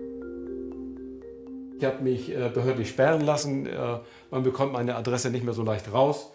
Ich 1.77 1.85
habe 1.85 2.01
mich 2.01 2.29
äh, 2.29 2.49
behördlich 2.53 2.89
sperren 2.89 3.21
lassen. 3.21 3.67
Äh, 3.67 3.99
man 4.31 4.43
bekommt 4.43 4.73
meine 4.73 4.95
Adresse 4.95 5.29
nicht 5.29 5.43
mehr 5.43 5.53
so 5.53 5.63
leicht 5.63 5.91
raus. 5.91 6.31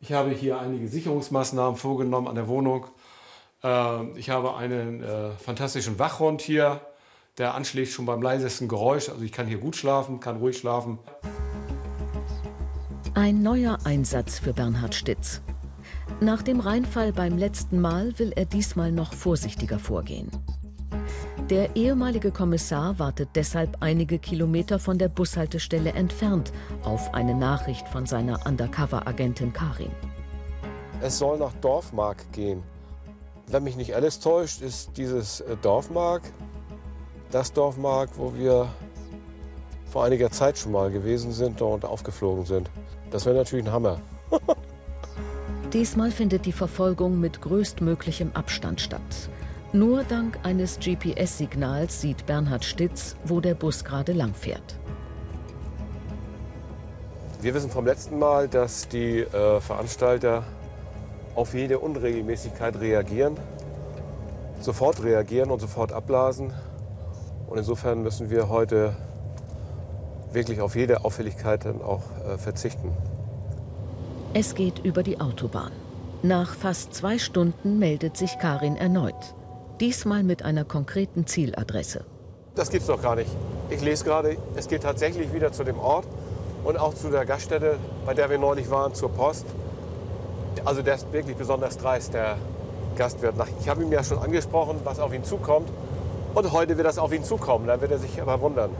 Ich 0.00 0.12
habe 0.12 0.30
hier 0.30 0.58
einige 0.58 0.88
Sicherungsmaßnahmen 0.88 1.76
vorgenommen 1.76 2.28
an 2.28 2.36
der 2.36 2.48
Wohnung. 2.48 2.86
Äh, 3.62 4.18
ich 4.18 4.30
habe 4.30 4.56
einen 4.56 5.04
fantastischen 5.38 5.98
Wachhund 5.98 6.40
hier, 6.40 6.80
der 7.36 7.54
anschlägt 7.54 7.92
schon 7.92 8.06
beim 8.06 8.22
leisesten 8.22 8.68
Geräusch. 8.68 9.08
Also 9.08 9.22
ich 9.22 9.32
kann 9.32 9.46
hier 9.46 9.58
gut 9.58 9.76
schlafen, 9.76 10.20
kann 10.20 10.36
ruhig 10.36 10.56
schlafen. 10.56 10.98
Ein 13.14 13.42
neuer 13.42 13.78
Einsatz 13.84 14.38
für 14.38 14.54
Bernhard 14.54 14.94
Stitz. 14.94 15.42
Nach 16.22 16.40
dem 16.40 16.60
Reinfall 16.60 17.12
beim 17.12 17.36
letzten 17.36 17.78
Mal 17.78 18.18
will 18.18 18.32
er 18.34 18.46
diesmal 18.46 18.90
noch 18.90 19.12
vorsichtiger 19.12 19.78
vorgehen. 19.78 20.30
Der 21.50 21.76
ehemalige 21.76 22.32
Kommissar 22.32 22.98
wartet 22.98 23.28
deshalb 23.34 23.76
einige 23.80 24.18
Kilometer 24.18 24.78
von 24.78 24.96
der 24.96 25.10
Bushaltestelle 25.10 25.92
entfernt 25.92 26.52
auf 26.84 27.12
eine 27.12 27.34
Nachricht 27.34 27.86
von 27.86 28.06
seiner 28.06 28.46
Undercover-Agentin 28.46 29.52
Karin. 29.52 29.90
Es 31.02 31.18
soll 31.18 31.38
nach 31.38 31.52
Dorfmark 31.60 32.32
gehen. 32.32 32.62
Wenn 33.46 33.64
mich 33.64 33.76
nicht 33.76 33.94
alles 33.94 34.20
täuscht, 34.20 34.62
ist 34.62 34.96
dieses 34.96 35.42
äh, 35.42 35.56
Dorfmark 35.60 36.22
das 37.30 37.52
Dorfmark, 37.52 38.08
wo 38.16 38.34
wir 38.34 38.68
vor 39.84 40.04
einiger 40.04 40.30
Zeit 40.30 40.56
schon 40.56 40.72
mal 40.72 40.90
gewesen 40.90 41.32
sind 41.32 41.60
und 41.60 41.84
aufgeflogen 41.84 42.46
sind. 42.46 42.70
Das 43.12 43.26
wäre 43.26 43.36
natürlich 43.36 43.66
ein 43.66 43.72
Hammer. 43.72 44.00
Diesmal 45.72 46.10
findet 46.10 46.46
die 46.46 46.52
Verfolgung 46.52 47.20
mit 47.20 47.40
größtmöglichem 47.42 48.32
Abstand 48.34 48.80
statt. 48.80 49.30
Nur 49.74 50.04
dank 50.04 50.38
eines 50.42 50.78
GPS-Signals 50.78 52.00
sieht 52.00 52.26
Bernhard 52.26 52.64
Stitz, 52.64 53.16
wo 53.24 53.40
der 53.40 53.54
Bus 53.54 53.84
gerade 53.84 54.12
langfährt. 54.12 54.78
Wir 57.40 57.54
wissen 57.54 57.70
vom 57.70 57.86
letzten 57.86 58.18
Mal, 58.18 58.48
dass 58.48 58.88
die 58.88 59.20
äh, 59.20 59.60
Veranstalter 59.60 60.44
auf 61.34 61.54
jede 61.54 61.78
Unregelmäßigkeit 61.78 62.78
reagieren, 62.80 63.36
sofort 64.60 65.02
reagieren 65.02 65.50
und 65.50 65.60
sofort 65.60 65.92
abblasen. 65.92 66.52
Und 67.48 67.58
insofern 67.58 68.02
müssen 68.02 68.30
wir 68.30 68.48
heute 68.48 68.94
wirklich 70.34 70.60
auf 70.60 70.76
jede 70.76 71.04
Auffälligkeit 71.04 71.64
dann 71.64 71.82
auch 71.82 72.02
äh, 72.26 72.38
verzichten. 72.38 72.92
Es 74.34 74.54
geht 74.54 74.78
über 74.84 75.02
die 75.02 75.20
Autobahn. 75.20 75.72
Nach 76.22 76.54
fast 76.54 76.94
zwei 76.94 77.18
Stunden 77.18 77.78
meldet 77.78 78.16
sich 78.16 78.38
Karin 78.38 78.76
erneut. 78.76 79.34
Diesmal 79.80 80.22
mit 80.22 80.44
einer 80.44 80.64
konkreten 80.64 81.26
Zieladresse. 81.26 82.04
Das 82.54 82.70
gibt's 82.70 82.86
doch 82.86 83.02
gar 83.02 83.16
nicht. 83.16 83.30
Ich 83.70 83.80
lese 83.80 84.04
gerade, 84.04 84.36
es 84.54 84.68
geht 84.68 84.82
tatsächlich 84.82 85.32
wieder 85.32 85.52
zu 85.52 85.64
dem 85.64 85.78
Ort 85.78 86.06
und 86.64 86.78
auch 86.78 86.94
zu 86.94 87.10
der 87.10 87.26
Gaststätte, 87.26 87.76
bei 88.06 88.14
der 88.14 88.30
wir 88.30 88.38
neulich 88.38 88.70
waren, 88.70 88.94
zur 88.94 89.10
Post. 89.10 89.46
Also 90.64 90.82
der 90.82 90.94
ist 90.94 91.12
wirklich 91.12 91.36
besonders 91.36 91.78
dreist, 91.78 92.14
der 92.14 92.36
Gastwirt. 92.96 93.34
Ich 93.60 93.68
habe 93.68 93.82
ihm 93.82 93.90
ja 93.90 94.04
schon 94.04 94.18
angesprochen, 94.18 94.80
was 94.84 95.00
auf 95.00 95.12
ihn 95.12 95.24
zukommt. 95.24 95.68
Und 96.34 96.52
heute 96.52 96.76
wird 96.76 96.86
das 96.86 96.98
auf 96.98 97.12
ihn 97.12 97.24
zukommen, 97.24 97.66
dann 97.66 97.80
wird 97.80 97.90
er 97.90 97.98
sich 97.98 98.20
aber 98.20 98.40
wundern. 98.40 98.70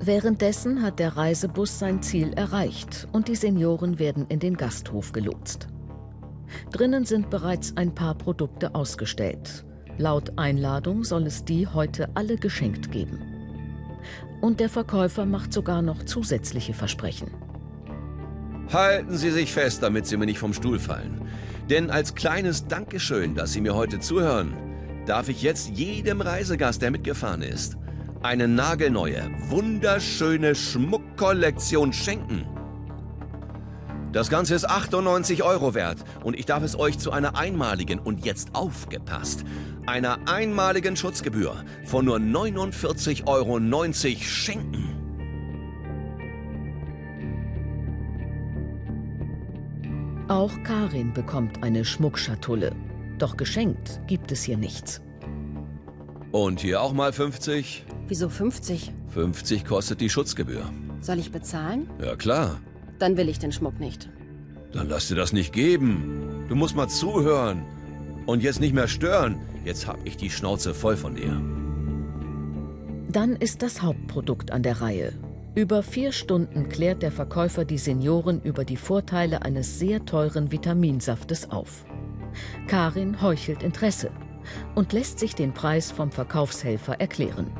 Währenddessen 0.00 0.82
hat 0.82 1.00
der 1.00 1.16
Reisebus 1.16 1.78
sein 1.78 2.02
Ziel 2.02 2.32
erreicht 2.34 3.08
und 3.12 3.28
die 3.28 3.34
Senioren 3.34 3.98
werden 3.98 4.26
in 4.28 4.38
den 4.38 4.56
Gasthof 4.56 5.12
gelotst. 5.12 5.68
Drinnen 6.70 7.04
sind 7.04 7.30
bereits 7.30 7.76
ein 7.76 7.94
paar 7.94 8.14
Produkte 8.14 8.74
ausgestellt. 8.74 9.64
Laut 9.98 10.38
Einladung 10.38 11.02
soll 11.02 11.26
es 11.26 11.44
die 11.44 11.66
heute 11.66 12.08
alle 12.14 12.36
geschenkt 12.36 12.92
geben. 12.92 13.20
Und 14.40 14.60
der 14.60 14.68
Verkäufer 14.68 15.26
macht 15.26 15.52
sogar 15.52 15.82
noch 15.82 16.04
zusätzliche 16.04 16.74
Versprechen. 16.74 17.32
Halten 18.72 19.16
Sie 19.16 19.30
sich 19.30 19.52
fest, 19.52 19.82
damit 19.82 20.06
Sie 20.06 20.16
mir 20.16 20.26
nicht 20.26 20.38
vom 20.38 20.54
Stuhl 20.54 20.78
fallen. 20.78 21.22
Denn 21.68 21.90
als 21.90 22.14
kleines 22.14 22.68
Dankeschön, 22.68 23.34
dass 23.34 23.52
Sie 23.52 23.60
mir 23.60 23.74
heute 23.74 23.98
zuhören, 23.98 24.54
darf 25.06 25.28
ich 25.28 25.42
jetzt 25.42 25.70
jedem 25.70 26.20
Reisegast, 26.20 26.80
der 26.82 26.92
mitgefahren 26.92 27.42
ist, 27.42 27.76
eine 28.22 28.48
nagelneue, 28.48 29.30
wunderschöne 29.48 30.54
Schmuckkollektion 30.54 31.92
schenken. 31.92 32.46
Das 34.12 34.30
Ganze 34.30 34.54
ist 34.54 34.68
98 34.68 35.42
Euro 35.42 35.74
wert 35.74 35.98
und 36.24 36.38
ich 36.38 36.46
darf 36.46 36.62
es 36.62 36.78
euch 36.78 36.98
zu 36.98 37.12
einer 37.12 37.36
einmaligen 37.36 37.98
und 37.98 38.24
jetzt 38.24 38.54
aufgepasst, 38.54 39.44
einer 39.86 40.18
einmaligen 40.26 40.96
Schutzgebühr 40.96 41.54
von 41.84 42.06
nur 42.06 42.16
49,90 42.16 43.26
Euro 43.26 43.92
schenken. 43.92 44.94
Auch 50.28 50.52
Karin 50.62 51.12
bekommt 51.12 51.62
eine 51.62 51.84
Schmuckschatulle. 51.84 52.72
Doch 53.18 53.36
geschenkt 53.36 54.00
gibt 54.06 54.30
es 54.32 54.42
hier 54.42 54.58
nichts. 54.58 55.00
Und 56.32 56.60
hier 56.60 56.82
auch 56.82 56.92
mal 56.92 57.12
50? 57.12 57.84
Wieso 58.06 58.28
50? 58.28 58.92
50 59.08 59.64
kostet 59.64 60.00
die 60.00 60.10
Schutzgebühr. 60.10 60.70
Soll 61.00 61.18
ich 61.18 61.32
bezahlen? 61.32 61.88
Ja 62.02 62.16
klar. 62.16 62.60
Dann 62.98 63.16
will 63.16 63.28
ich 63.28 63.38
den 63.38 63.52
Schmuck 63.52 63.80
nicht. 63.80 64.10
Dann 64.72 64.88
lass 64.88 65.08
dir 65.08 65.14
das 65.14 65.32
nicht 65.32 65.52
geben. 65.52 66.44
Du 66.48 66.54
musst 66.54 66.76
mal 66.76 66.88
zuhören. 66.88 67.64
Und 68.26 68.42
jetzt 68.42 68.60
nicht 68.60 68.74
mehr 68.74 68.88
stören. 68.88 69.40
Jetzt 69.64 69.86
hab 69.86 69.98
ich 70.04 70.16
die 70.16 70.28
Schnauze 70.28 70.74
voll 70.74 70.96
von 70.96 71.14
dir. 71.14 71.40
Dann 73.10 73.36
ist 73.36 73.62
das 73.62 73.80
Hauptprodukt 73.80 74.50
an 74.50 74.62
der 74.62 74.82
Reihe. 74.82 75.12
Über 75.54 75.82
vier 75.82 76.12
Stunden 76.12 76.68
klärt 76.68 77.02
der 77.02 77.10
Verkäufer 77.10 77.64
die 77.64 77.78
Senioren 77.78 78.42
über 78.42 78.66
die 78.66 78.76
Vorteile 78.76 79.42
eines 79.42 79.78
sehr 79.78 80.04
teuren 80.04 80.52
Vitaminsaftes 80.52 81.50
auf. 81.50 81.86
Karin 82.66 83.22
heuchelt 83.22 83.62
Interesse 83.62 84.10
und 84.74 84.92
lässt 84.92 85.18
sich 85.18 85.34
den 85.34 85.52
Preis 85.52 85.90
vom 85.90 86.10
Verkaufshelfer 86.10 87.00
erklären. 87.00 87.50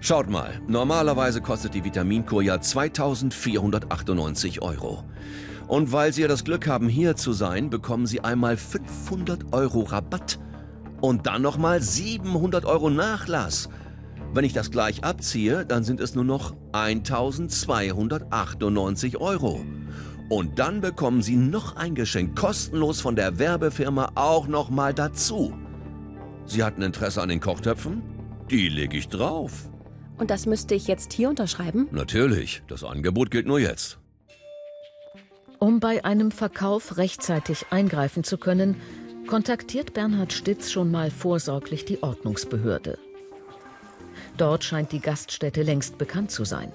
Schaut 0.00 0.28
mal, 0.28 0.60
normalerweise 0.66 1.40
kostet 1.40 1.74
die 1.74 1.84
Vitaminkur 1.84 2.42
ja 2.42 2.60
2498 2.60 4.60
Euro. 4.60 5.04
Und 5.68 5.92
weil 5.92 6.12
Sie 6.12 6.22
ja 6.22 6.28
das 6.28 6.42
Glück 6.42 6.66
haben, 6.66 6.88
hier 6.88 7.14
zu 7.14 7.32
sein, 7.32 7.70
bekommen 7.70 8.06
Sie 8.06 8.20
einmal 8.20 8.56
500 8.56 9.52
Euro 9.52 9.82
Rabatt 9.82 10.40
und 11.00 11.26
dann 11.26 11.42
nochmal 11.42 11.80
700 11.80 12.64
Euro 12.64 12.90
Nachlass. 12.90 13.68
Wenn 14.34 14.44
ich 14.44 14.52
das 14.52 14.70
gleich 14.70 15.02
abziehe, 15.04 15.64
dann 15.66 15.84
sind 15.84 16.00
es 16.00 16.14
nur 16.14 16.24
noch 16.24 16.54
1298 16.72 19.18
Euro. 19.18 19.60
Und 20.32 20.58
dann 20.58 20.80
bekommen 20.80 21.20
Sie 21.20 21.36
noch 21.36 21.76
ein 21.76 21.94
Geschenk 21.94 22.38
kostenlos 22.38 23.02
von 23.02 23.16
der 23.16 23.38
Werbefirma 23.38 24.12
auch 24.14 24.46
nochmal 24.48 24.94
dazu. 24.94 25.52
Sie 26.46 26.64
hatten 26.64 26.80
Interesse 26.80 27.20
an 27.20 27.28
den 27.28 27.38
Kochtöpfen? 27.38 28.00
Die 28.50 28.70
lege 28.70 28.96
ich 28.96 29.08
drauf. 29.08 29.68
Und 30.16 30.30
das 30.30 30.46
müsste 30.46 30.74
ich 30.74 30.86
jetzt 30.86 31.12
hier 31.12 31.28
unterschreiben? 31.28 31.86
Natürlich, 31.90 32.62
das 32.66 32.82
Angebot 32.82 33.30
gilt 33.30 33.46
nur 33.46 33.60
jetzt. 33.60 33.98
Um 35.58 35.80
bei 35.80 36.02
einem 36.02 36.30
Verkauf 36.30 36.96
rechtzeitig 36.96 37.66
eingreifen 37.68 38.24
zu 38.24 38.38
können, 38.38 38.76
kontaktiert 39.26 39.92
Bernhard 39.92 40.32
Stitz 40.32 40.70
schon 40.70 40.90
mal 40.90 41.10
vorsorglich 41.10 41.84
die 41.84 42.02
Ordnungsbehörde. 42.02 42.96
Dort 44.38 44.64
scheint 44.64 44.92
die 44.92 45.00
Gaststätte 45.00 45.62
längst 45.62 45.98
bekannt 45.98 46.30
zu 46.30 46.46
sein. 46.46 46.72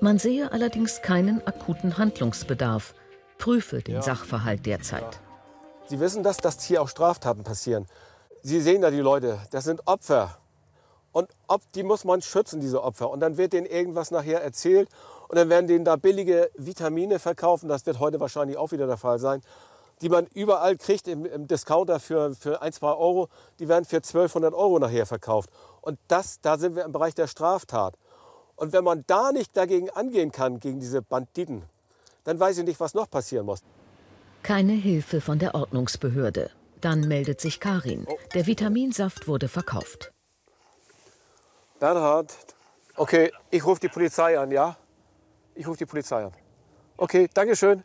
Man 0.00 0.18
sehe 0.18 0.52
allerdings 0.52 1.00
keinen 1.00 1.46
akuten 1.46 1.96
Handlungsbedarf, 1.96 2.94
prüfe 3.38 3.82
den 3.82 3.96
Ja. 3.96 4.02
Sachverhalt 4.02 4.66
derzeit. 4.66 5.20
Sie 5.88 6.00
wissen, 6.00 6.22
dass, 6.22 6.36
dass 6.36 6.62
hier 6.62 6.82
auch 6.82 6.88
Straftaten 6.88 7.44
passieren. 7.44 7.86
Sie 8.42 8.60
sehen 8.60 8.82
da 8.82 8.90
die 8.90 9.00
Leute, 9.00 9.38
das 9.52 9.64
sind 9.64 9.80
Opfer. 9.86 10.36
Und 11.12 11.30
ob, 11.46 11.62
die 11.72 11.82
muss 11.82 12.04
man 12.04 12.20
schützen, 12.20 12.60
diese 12.60 12.82
Opfer. 12.82 13.08
Und 13.08 13.20
dann 13.20 13.38
wird 13.38 13.54
denen 13.54 13.66
irgendwas 13.66 14.10
nachher 14.10 14.42
erzählt 14.42 14.90
und 15.28 15.36
dann 15.38 15.48
werden 15.48 15.66
denen 15.66 15.84
da 15.84 15.96
billige 15.96 16.50
Vitamine 16.56 17.18
verkaufen. 17.18 17.68
Das 17.68 17.86
wird 17.86 17.98
heute 17.98 18.20
wahrscheinlich 18.20 18.58
auch 18.58 18.72
wieder 18.72 18.86
der 18.86 18.98
Fall 18.98 19.18
sein. 19.18 19.40
Die 20.02 20.10
man 20.10 20.26
überall 20.34 20.76
kriegt 20.76 21.08
im, 21.08 21.24
im 21.24 21.46
Discounter 21.46 22.00
für, 22.00 22.34
für 22.34 22.60
1, 22.60 22.76
2 22.76 22.86
Euro. 22.88 23.28
Die 23.58 23.66
werden 23.66 23.86
für 23.86 23.96
1200 23.96 24.52
Euro 24.52 24.78
nachher 24.78 25.06
verkauft. 25.06 25.48
Und 25.80 25.98
das, 26.06 26.38
da 26.42 26.58
sind 26.58 26.76
wir 26.76 26.84
im 26.84 26.92
Bereich 26.92 27.14
der 27.14 27.28
Straftat. 27.28 27.96
Und 28.56 28.72
wenn 28.72 28.84
man 28.84 29.04
da 29.06 29.32
nicht 29.32 29.56
dagegen 29.56 29.90
angehen 29.90 30.32
kann, 30.32 30.60
gegen 30.60 30.80
diese 30.80 31.02
Banditen, 31.02 31.62
dann 32.24 32.40
weiß 32.40 32.58
ich 32.58 32.64
nicht, 32.64 32.80
was 32.80 32.94
noch 32.94 33.08
passieren 33.08 33.46
muss. 33.46 33.60
Keine 34.42 34.72
Hilfe 34.72 35.20
von 35.20 35.38
der 35.38 35.54
Ordnungsbehörde. 35.54 36.50
Dann 36.80 37.00
meldet 37.06 37.40
sich 37.40 37.60
Karin. 37.60 38.06
Der 38.34 38.46
Vitaminsaft 38.46 39.28
wurde 39.28 39.48
verkauft. 39.48 40.12
Bernhard, 41.78 42.34
okay, 42.96 43.32
ich 43.50 43.64
rufe 43.64 43.80
die 43.80 43.88
Polizei 43.88 44.38
an, 44.38 44.50
ja? 44.50 44.76
Ich 45.54 45.66
rufe 45.66 45.78
die 45.78 45.86
Polizei 45.86 46.24
an. 46.24 46.32
Okay, 46.96 47.28
Dankeschön. 47.32 47.84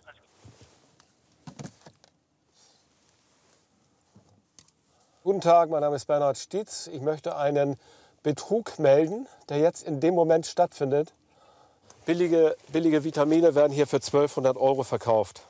Guten 5.24 5.42
Tag, 5.42 5.70
mein 5.70 5.82
Name 5.82 5.98
ist 5.98 6.06
Bernhard 6.06 6.38
Stietz. 6.38 6.88
Ich 6.88 7.02
möchte 7.02 7.36
einen 7.36 7.78
Betrug 8.24 8.78
melden, 8.80 9.28
der 9.50 9.58
jetzt 9.58 9.84
in 9.84 10.00
dem 10.00 10.14
Moment 10.14 10.46
stattfindet. 10.46 11.14
Billige, 12.06 12.56
billige 12.72 13.04
Vitamine 13.04 13.56
werden 13.56 13.72
hier 13.72 13.88
für 13.88 13.98
1200 13.98 14.58
Euro 14.58 14.84
verkauft. 14.84 15.48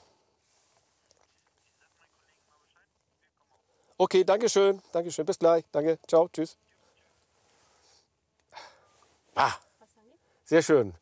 Okay, 3.97 4.23
danke 4.23 4.49
schön. 4.49 4.81
Danke 4.91 5.11
schön. 5.11 5.25
Bis 5.25 5.37
gleich. 5.37 5.63
Danke. 5.71 5.99
Ciao. 6.07 6.27
Tschüss. 6.27 6.57
Ah, 9.35 9.53
sehr 10.43 10.61
schön. 10.63 10.93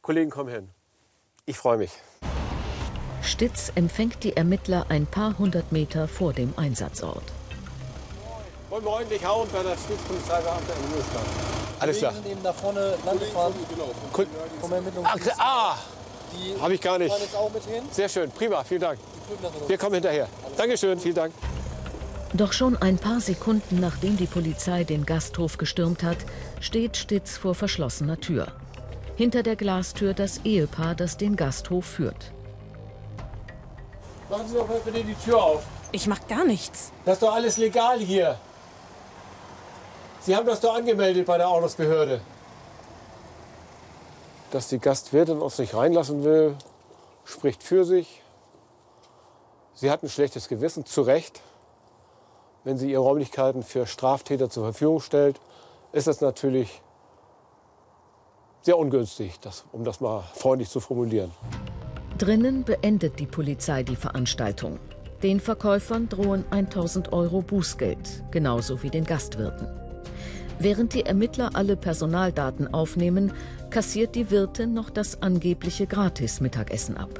Kollegen, 0.00 0.30
komm 0.30 0.48
hin. 0.48 0.70
Ich 1.44 1.58
freue 1.58 1.76
mich. 1.76 1.92
Stitz 3.22 3.70
empfängt 3.74 4.24
die 4.24 4.36
Ermittler 4.36 4.86
ein 4.88 5.06
paar 5.06 5.38
hundert 5.38 5.70
Meter 5.70 6.08
vor 6.08 6.32
dem 6.32 6.54
Einsatzort. 6.56 7.22
Moin, 8.70 8.84
moin, 8.84 9.06
ich 9.10 9.24
hauen 9.24 9.48
bei 9.52 9.64
der 9.64 9.76
Stützpolizeibeamte 9.76 10.72
im 10.72 10.92
Ruhestand. 10.92 11.26
Alles 11.80 11.98
klar. 11.98 12.12
sind 12.12 12.26
eben 12.26 12.42
da 12.42 12.52
vorne 12.52 12.94
lang 13.04 13.18
gefahren. 13.18 13.52
Cool. 14.16 14.26
Vom 14.60 14.72
Ah, 15.02 15.16
ah. 15.38 15.76
Die 16.32 16.60
habe 16.60 16.74
ich 16.74 16.80
gar 16.80 16.96
nicht. 16.96 17.10
fahren 17.10 17.20
jetzt 17.20 17.34
auch 17.34 17.52
mit 17.52 17.64
hin. 17.64 17.82
Sehr 17.90 18.08
schön, 18.08 18.30
prima, 18.30 18.62
vielen 18.62 18.82
Dank. 18.82 19.00
Wir 19.66 19.76
kommen 19.76 19.94
hinterher. 19.94 20.28
Dankeschön, 20.56 21.00
vielen 21.00 21.16
Dank. 21.16 21.34
Doch 22.32 22.52
schon 22.52 22.76
ein 22.76 22.96
paar 22.96 23.20
Sekunden 23.20 23.80
nachdem 23.80 24.16
die 24.16 24.26
Polizei 24.26 24.84
den 24.84 25.04
Gasthof 25.04 25.58
gestürmt 25.58 26.04
hat, 26.04 26.18
steht 26.60 26.96
Stitz 26.96 27.36
vor 27.38 27.56
verschlossener 27.56 28.20
Tür. 28.20 28.46
Hinter 29.16 29.42
der 29.42 29.56
Glastür 29.56 30.14
das 30.14 30.42
Ehepaar, 30.44 30.94
das 30.94 31.16
den 31.16 31.34
Gasthof 31.34 31.86
führt. 31.86 32.30
Machen 34.28 34.46
Sie 34.46 34.54
doch 34.54 34.68
bitte 34.84 35.02
die 35.02 35.14
Tür 35.14 35.42
auf. 35.42 35.64
Ich 35.90 36.06
mach 36.06 36.20
gar 36.28 36.44
nichts. 36.44 36.92
Das 37.04 37.14
ist 37.14 37.22
doch 37.24 37.34
alles 37.34 37.56
legal 37.56 37.98
hier. 37.98 38.38
Sie 40.20 40.36
haben 40.36 40.46
das 40.46 40.60
doch 40.60 40.74
angemeldet 40.74 41.26
bei 41.26 41.38
der 41.38 41.48
Ordnungsbehörde. 41.48 42.20
Dass 44.50 44.68
die 44.68 44.78
Gastwirtin 44.78 45.40
uns 45.40 45.58
nicht 45.58 45.74
reinlassen 45.74 46.24
will, 46.24 46.56
spricht 47.24 47.62
für 47.62 47.84
sich. 47.84 48.22
Sie 49.74 49.90
hat 49.90 50.02
ein 50.02 50.10
schlechtes 50.10 50.48
Gewissen, 50.48 50.84
zu 50.84 51.02
Recht. 51.02 51.40
Wenn 52.64 52.76
sie 52.76 52.90
ihre 52.90 53.00
Räumlichkeiten 53.00 53.62
für 53.62 53.86
Straftäter 53.86 54.50
zur 54.50 54.64
Verfügung 54.64 55.00
stellt, 55.00 55.40
ist 55.92 56.06
das 56.06 56.20
natürlich 56.20 56.82
sehr 58.60 58.76
ungünstig, 58.76 59.40
das, 59.40 59.64
um 59.72 59.84
das 59.84 60.00
mal 60.02 60.22
freundlich 60.34 60.68
zu 60.68 60.80
formulieren. 60.80 61.30
Drinnen 62.18 62.64
beendet 62.64 63.18
die 63.18 63.26
Polizei 63.26 63.82
die 63.82 63.96
Veranstaltung. 63.96 64.78
Den 65.22 65.40
Verkäufern 65.40 66.10
drohen 66.10 66.44
1000 66.50 67.14
Euro 67.14 67.40
Bußgeld, 67.40 68.24
genauso 68.30 68.82
wie 68.82 68.90
den 68.90 69.04
Gastwirten. 69.04 69.89
Während 70.62 70.92
die 70.92 71.06
Ermittler 71.06 71.50
alle 71.54 71.74
Personaldaten 71.74 72.72
aufnehmen, 72.74 73.32
kassiert 73.70 74.14
die 74.14 74.30
Wirtin 74.30 74.74
noch 74.74 74.90
das 74.90 75.22
angebliche 75.22 75.86
Gratis-Mittagessen 75.86 76.98
ab. 76.98 77.18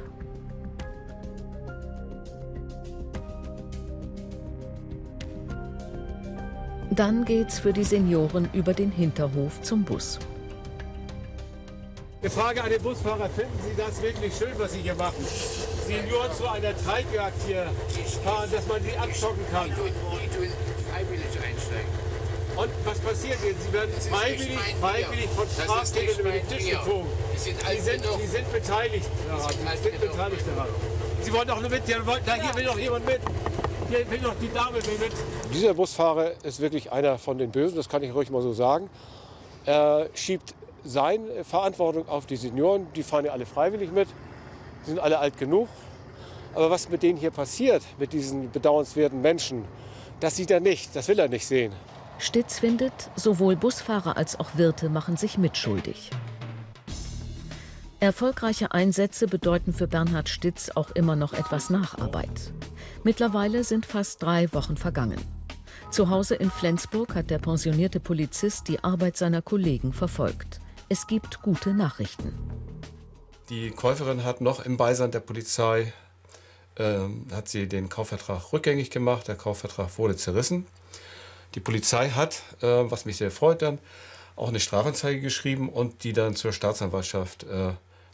Dann 6.90 7.24
geht's 7.24 7.58
für 7.58 7.72
die 7.72 7.84
Senioren 7.84 8.50
über 8.52 8.74
den 8.74 8.90
Hinterhof 8.90 9.62
zum 9.62 9.84
Bus. 9.84 10.18
Ich 12.20 12.32
frage 12.32 12.62
an 12.62 12.68
den 12.68 12.82
Busfahrer, 12.82 13.30
finden 13.30 13.58
Sie 13.62 13.74
das 13.74 14.02
wirklich 14.02 14.34
schön, 14.36 14.52
was 14.58 14.74
Sie 14.74 14.80
hier 14.80 14.94
machen? 14.96 15.24
Sie 15.86 15.94
nur 16.10 16.30
zu 16.32 16.46
einer 16.46 16.76
Treibjagd 16.76 17.42
hier 17.46 17.64
fahren, 18.22 18.50
dass 18.52 18.66
man 18.66 18.82
die 18.82 18.94
abschocken 18.98 19.44
kann. 19.50 19.70
Die 19.70 19.74
tun 19.74 20.52
freiwillig 20.90 21.24
einsteigen. 21.42 22.10
Und 22.60 22.68
was 22.84 22.98
passiert 22.98 23.38
jetzt? 23.42 23.62
Sie 23.62 23.72
werden 23.72 23.90
freiwillig, 24.10 24.58
freiwillig 24.80 25.28
von 25.30 25.46
Straftätern 25.48 26.20
über 26.20 26.30
den 26.30 26.46
Tisch 26.46 26.70
gezogen. 26.70 27.08
Die 27.32 27.38
sind 27.38 27.58
sind. 27.58 28.04
Sie 28.20 28.26
sind 28.26 28.52
beteiligt 28.52 29.08
daran. 29.28 29.50
Sie 29.50 29.82
sind 29.82 30.00
beteiligt 30.00 30.44
daran. 30.54 30.68
Sie 31.22 31.32
wollen 31.32 31.48
doch 31.48 31.60
nur 31.60 31.70
mit, 31.70 31.86
hier, 31.86 32.02
da 32.26 32.34
hier 32.34 32.54
will 32.54 32.64
doch 32.64 32.78
jemand 32.78 33.06
mit. 33.06 33.20
Hier 33.88 34.10
will 34.10 34.18
doch 34.18 34.34
die 34.42 34.52
Dame 34.52 34.74
will 34.74 34.98
mit. 34.98 35.12
Dieser 35.54 35.72
Busfahrer 35.72 36.32
ist 36.42 36.60
wirklich 36.60 36.92
einer 36.92 37.18
von 37.18 37.38
den 37.38 37.50
Bösen, 37.50 37.76
das 37.76 37.88
kann 37.88 38.02
ich 38.02 38.12
ruhig 38.12 38.30
mal 38.30 38.42
so 38.42 38.52
sagen. 38.52 38.90
Er 39.64 40.10
schiebt 40.12 40.54
seine 40.84 41.44
Verantwortung 41.44 42.08
auf 42.08 42.26
die 42.26 42.36
Senioren, 42.36 42.88
die 42.94 43.02
fahren 43.02 43.24
ja 43.24 43.32
alle 43.32 43.46
freiwillig 43.46 43.90
mit, 43.90 44.08
die 44.84 44.90
sind 44.90 44.98
alle 44.98 45.18
alt 45.18 45.38
genug. 45.38 45.68
Aber 46.54 46.70
was 46.70 46.90
mit 46.90 47.02
denen 47.02 47.18
hier 47.18 47.30
passiert, 47.30 47.82
mit 47.98 48.12
diesen 48.12 48.50
bedauernswerten 48.50 49.22
Menschen, 49.22 49.64
das 50.20 50.36
sieht 50.36 50.50
er 50.50 50.60
nicht, 50.60 50.94
das 50.94 51.08
will 51.08 51.18
er 51.18 51.28
nicht 51.28 51.46
sehen. 51.46 51.72
Stitz 52.20 52.58
findet, 52.58 52.92
sowohl 53.16 53.56
Busfahrer 53.56 54.16
als 54.16 54.38
auch 54.38 54.56
Wirte 54.56 54.88
machen 54.88 55.16
sich 55.16 55.38
mitschuldig. 55.38 56.10
Erfolgreiche 57.98 58.72
Einsätze 58.72 59.26
bedeuten 59.26 59.72
für 59.72 59.86
Bernhard 59.86 60.28
Stitz 60.28 60.70
auch 60.74 60.90
immer 60.92 61.16
noch 61.16 61.32
etwas 61.32 61.68
Nacharbeit. 61.68 62.52
Mittlerweile 63.04 63.64
sind 63.64 63.84
fast 63.84 64.22
drei 64.22 64.52
Wochen 64.52 64.76
vergangen. 64.76 65.20
Zu 65.90 66.08
Hause 66.08 66.36
in 66.36 66.50
Flensburg 66.50 67.14
hat 67.14 67.30
der 67.30 67.38
pensionierte 67.38 68.00
Polizist 68.00 68.68
die 68.68 68.82
Arbeit 68.82 69.16
seiner 69.16 69.42
Kollegen 69.42 69.92
verfolgt. 69.92 70.60
Es 70.88 71.06
gibt 71.06 71.42
gute 71.42 71.74
Nachrichten. 71.74 72.32
Die 73.48 73.70
Käuferin 73.70 74.24
hat 74.24 74.40
noch 74.40 74.64
im 74.64 74.76
Beisein 74.76 75.10
der 75.10 75.20
Polizei 75.20 75.92
ähm, 76.76 77.26
hat 77.32 77.48
sie 77.48 77.68
den 77.68 77.88
Kaufvertrag 77.88 78.52
rückgängig 78.52 78.90
gemacht. 78.90 79.28
Der 79.28 79.34
Kaufvertrag 79.34 79.98
wurde 79.98 80.16
zerrissen. 80.16 80.66
Die 81.54 81.60
Polizei 81.60 82.10
hat, 82.10 82.42
äh, 82.62 82.66
was 82.66 83.04
mich 83.04 83.16
sehr 83.16 83.30
freut, 83.30 83.62
dann 83.62 83.78
auch 84.36 84.48
eine 84.48 84.60
Strafanzeige 84.60 85.20
geschrieben 85.20 85.68
und 85.68 86.04
die 86.04 86.12
dann 86.12 86.34
zur 86.34 86.52
Staatsanwaltschaft 86.52 87.44
äh, 87.44 87.72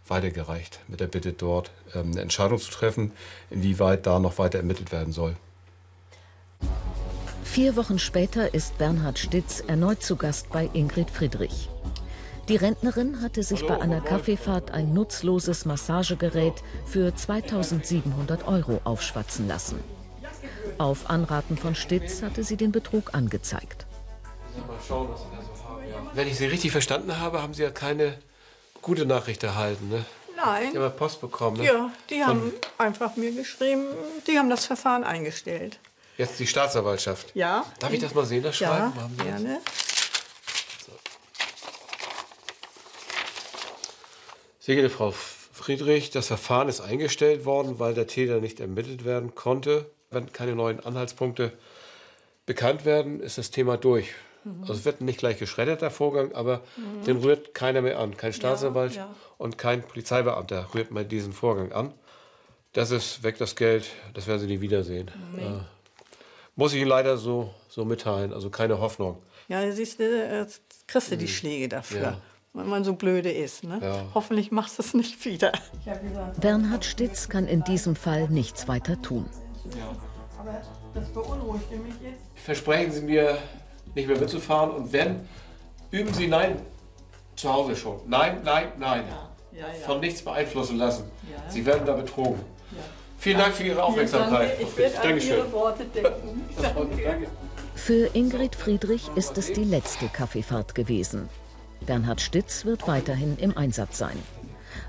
weitergereicht, 0.09 0.81
mit 0.89 1.01
der 1.01 1.07
Bitte 1.07 1.33
dort 1.33 1.71
ähm, 1.95 2.13
eine 2.13 2.23
Entscheidung 2.23 2.59
zu 2.59 2.71
treffen, 2.71 3.13
inwieweit 3.51 4.07
da 4.07 4.19
noch 4.19 4.39
weiter 4.39 4.59
ermittelt 4.59 4.93
werden 4.93 5.13
soll. 5.13 5.37
Vier 7.45 7.77
Wochen 7.77 7.99
später 7.99 8.55
ist 8.55 8.77
Bernhard 8.79 9.19
Stitz 9.19 9.61
erneut 9.61 10.03
zu 10.03 10.17
Gast 10.17 10.51
bei 10.51 10.69
Ingrid 10.73 11.11
Friedrich. 11.11 11.69
Die 12.49 12.57
Rentnerin 12.57 13.23
hatte 13.23 13.43
sich 13.43 13.67
bei 13.67 13.81
einer 13.81 14.01
Kaffeefahrt 14.01 14.71
ein 14.71 14.95
nutzloses 14.95 15.65
Massagegerät 15.65 16.63
für 16.85 17.15
2700 17.15 18.47
Euro 18.47 18.81
aufschwatzen 18.85 19.49
lassen. 19.49 19.96
Auf 20.79 21.09
Anraten 21.09 21.57
von 21.57 21.75
Stitz 21.75 22.23
hatte 22.23 22.45
sie 22.45 22.57
den 22.57 22.71
Betrug 22.73 23.15
angezeigt. 23.15 23.87
Mal 24.67 24.77
schauen, 24.87 25.09
was 25.11 25.21
Sie 25.21 25.27
da 25.35 25.43
so 25.43 25.65
haben. 25.69 25.89
Ja. 25.89 26.11
Wenn 26.15 26.29
ich 26.29 26.37
Sie 26.37 26.47
richtig 26.47 26.73
verstanden 26.73 27.19
habe, 27.19 27.43
haben 27.43 27.55
Sie 27.55 27.63
ja 27.63 27.71
keine 27.71 28.19
gute 28.83 29.07
Nachricht 29.07 29.43
erhalten. 29.43 29.89
Ne? 29.89 30.05
Nein. 30.37 30.71
Sie 30.73 30.77
haben 30.77 30.85
ja 30.85 30.91
Post 30.91 31.21
bekommen. 31.21 31.59
Ne? 31.59 31.65
Ja, 31.65 31.91
die 32.11 32.17
Von- 32.21 32.27
haben 32.27 32.53
einfach 32.79 33.17
mir 33.17 33.33
geschrieben, 33.33 33.85
die 34.27 34.39
haben 34.39 34.51
das 34.51 34.67
Verfahren 34.67 35.05
eingestellt. 35.05 35.79
Jetzt 36.19 36.39
die 36.39 36.47
Staatsanwaltschaft. 36.47 37.35
Ja. 37.35 37.65
Darf 37.79 37.93
ich 37.93 38.01
das 38.01 38.15
mal 38.15 38.25
sehen, 38.25 38.43
das 38.43 38.59
Ja, 38.59 38.69
Schreiben? 38.69 38.93
Das? 39.17 39.27
gerne. 39.27 39.61
Sehr 44.61 44.75
geehrte 44.77 44.91
Frau 44.95 45.13
Friedrich, 45.53 46.11
das 46.11 46.27
Verfahren 46.27 46.69
ist 46.69 46.81
eingestellt 46.81 47.45
worden, 47.45 47.79
weil 47.79 47.95
der 47.95 48.07
Täter 48.07 48.41
nicht 48.41 48.61
ermittelt 48.61 49.05
werden 49.05 49.35
konnte. 49.35 49.91
Wenn 50.11 50.33
keine 50.33 50.55
neuen 50.55 50.81
Anhaltspunkte 50.81 51.53
bekannt 52.47 52.85
werden, 52.85 53.21
ist 53.21 53.39
das 53.39 53.51
Thema 53.51 53.77
durch. 53.77 54.11
Mhm. 54.45 54.61
Also 54.63 54.75
es 54.75 54.85
wird 54.85 55.01
nicht 55.01 55.19
gleich 55.19 55.39
geschreddert, 55.39 55.83
der 55.83 55.91
Vorgang, 55.91 56.33
aber 56.33 56.63
Mhm. 56.77 57.05
den 57.05 57.17
rührt 57.19 57.55
keiner 57.55 57.83
mehr 57.83 57.99
an. 57.99 58.17
Kein 58.17 58.33
Staatsanwalt 58.33 58.95
ja. 58.95 59.13
und 59.39 59.59
kein 59.59 59.83
Polizeibeamter 59.83 60.69
rührt 60.75 60.91
mal 60.91 61.05
diesen 61.05 61.33
Vorgang 61.33 61.73
an. 61.73 61.93
Das 62.73 62.91
ist 62.91 63.23
weg, 63.23 63.39
das 63.39 63.57
Geld, 63.57 63.87
das 64.15 64.27
werden 64.27 64.41
Sie 64.41 64.47
nie 64.47 64.61
wiedersehen. 64.61 65.11
Nee. 65.35 65.43
Äh, 65.43 65.61
muss 66.55 66.73
ich 66.73 66.81
Ihnen 66.81 66.89
leider 66.91 67.17
so, 67.17 67.53
so 67.69 67.85
mitteilen, 67.85 68.33
also 68.33 68.51
keine 68.51 68.79
Hoffnung. 68.81 69.21
Ja, 69.49 69.71
siehst 69.73 69.99
du, 69.99 70.05
äh, 70.05 70.47
kriegst 70.87 71.11
du 71.11 71.17
die 71.17 71.29
Schläge 71.29 71.69
dafür. 71.69 72.01
Ja. 72.03 72.21
wenn 72.53 72.69
man 72.71 72.85
so 72.85 72.95
blöde 72.95 73.31
ist. 73.31 73.65
Ne? 73.65 73.79
Ja. 73.83 74.07
Hoffentlich 74.15 74.51
machst 74.51 74.79
du 74.79 74.83
es 74.83 74.95
nicht 74.95 75.23
wieder. 75.27 75.53
Bernhard 76.41 76.87
Stitz 76.87 77.29
kann 77.29 77.47
in 77.47 77.63
diesem 77.65 77.97
Fall 77.97 78.31
nichts 78.31 78.67
weiter 78.67 79.01
tun. 79.03 79.29
Aber 80.39 80.63
das 80.95 81.09
beunruhigte 81.09 81.77
mich 81.77 81.95
jetzt. 82.03 82.23
Versprechen 82.35 82.93
Sie 82.93 83.03
mir, 83.03 83.39
nicht 83.95 84.09
mehr 84.09 84.19
mitzufahren 84.19 84.71
und 84.71 84.93
wenn, 84.93 85.29
üben 85.91 86.13
Sie 86.13 86.27
Nein 86.27 86.61
zu 87.37 87.53
Hause 87.53 87.77
schon. 87.77 88.01
Nein, 88.07 88.41
nein, 88.45 88.69
nein. 88.79 89.05
Ja, 89.53 89.67
ja. 89.67 89.87
Von 89.87 90.01
nichts 90.01 90.23
beeinflussen 90.23 90.77
lassen. 90.77 91.05
Ja. 91.31 91.51
Sie 91.51 91.65
werden 91.65 91.87
da 91.87 91.95
betrogen. 91.95 92.41
Vielen 93.19 93.39
Dank 93.39 93.55
für 93.55 93.65
Ihre 93.65 93.83
Aufmerksamkeit. 93.83 94.51
Danke, 94.51 94.63
ich 94.63 94.77
werde 94.77 94.97
an 94.97 95.03
Dankeschön. 95.03 95.37
Ihre 95.39 95.53
Worte 95.53 95.85
denken. 95.85 96.49
Danke. 96.63 97.27
Für 97.75 98.15
Ingrid 98.15 98.55
Friedrich 98.55 99.11
ist 99.17 99.39
es 99.39 99.53
die 99.53 99.65
letzte 99.65 100.09
Kaffeefahrt 100.09 100.75
gewesen. 100.75 101.29
Bernhard 101.87 102.21
Stitz 102.21 102.65
wird 102.65 102.87
weiterhin 102.87 103.37
im 103.39 103.57
Einsatz 103.57 103.99
sein. 103.99 104.17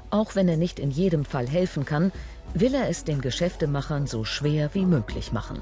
Auch 0.10 0.36
wenn 0.36 0.48
er 0.48 0.58
nicht 0.58 0.80
in 0.80 0.92
jedem 0.92 1.26
Fall 1.26 1.48
helfen 1.48 1.86
kann, 1.86 2.12
will 2.54 2.74
er 2.74 2.90
es 2.90 3.04
den 3.04 3.22
Geschäftemachern 3.22 4.08
so 4.08 4.24
schwer 4.24 4.74
wie 4.74 4.86
möglich 4.86 5.32
machen. 5.32 5.62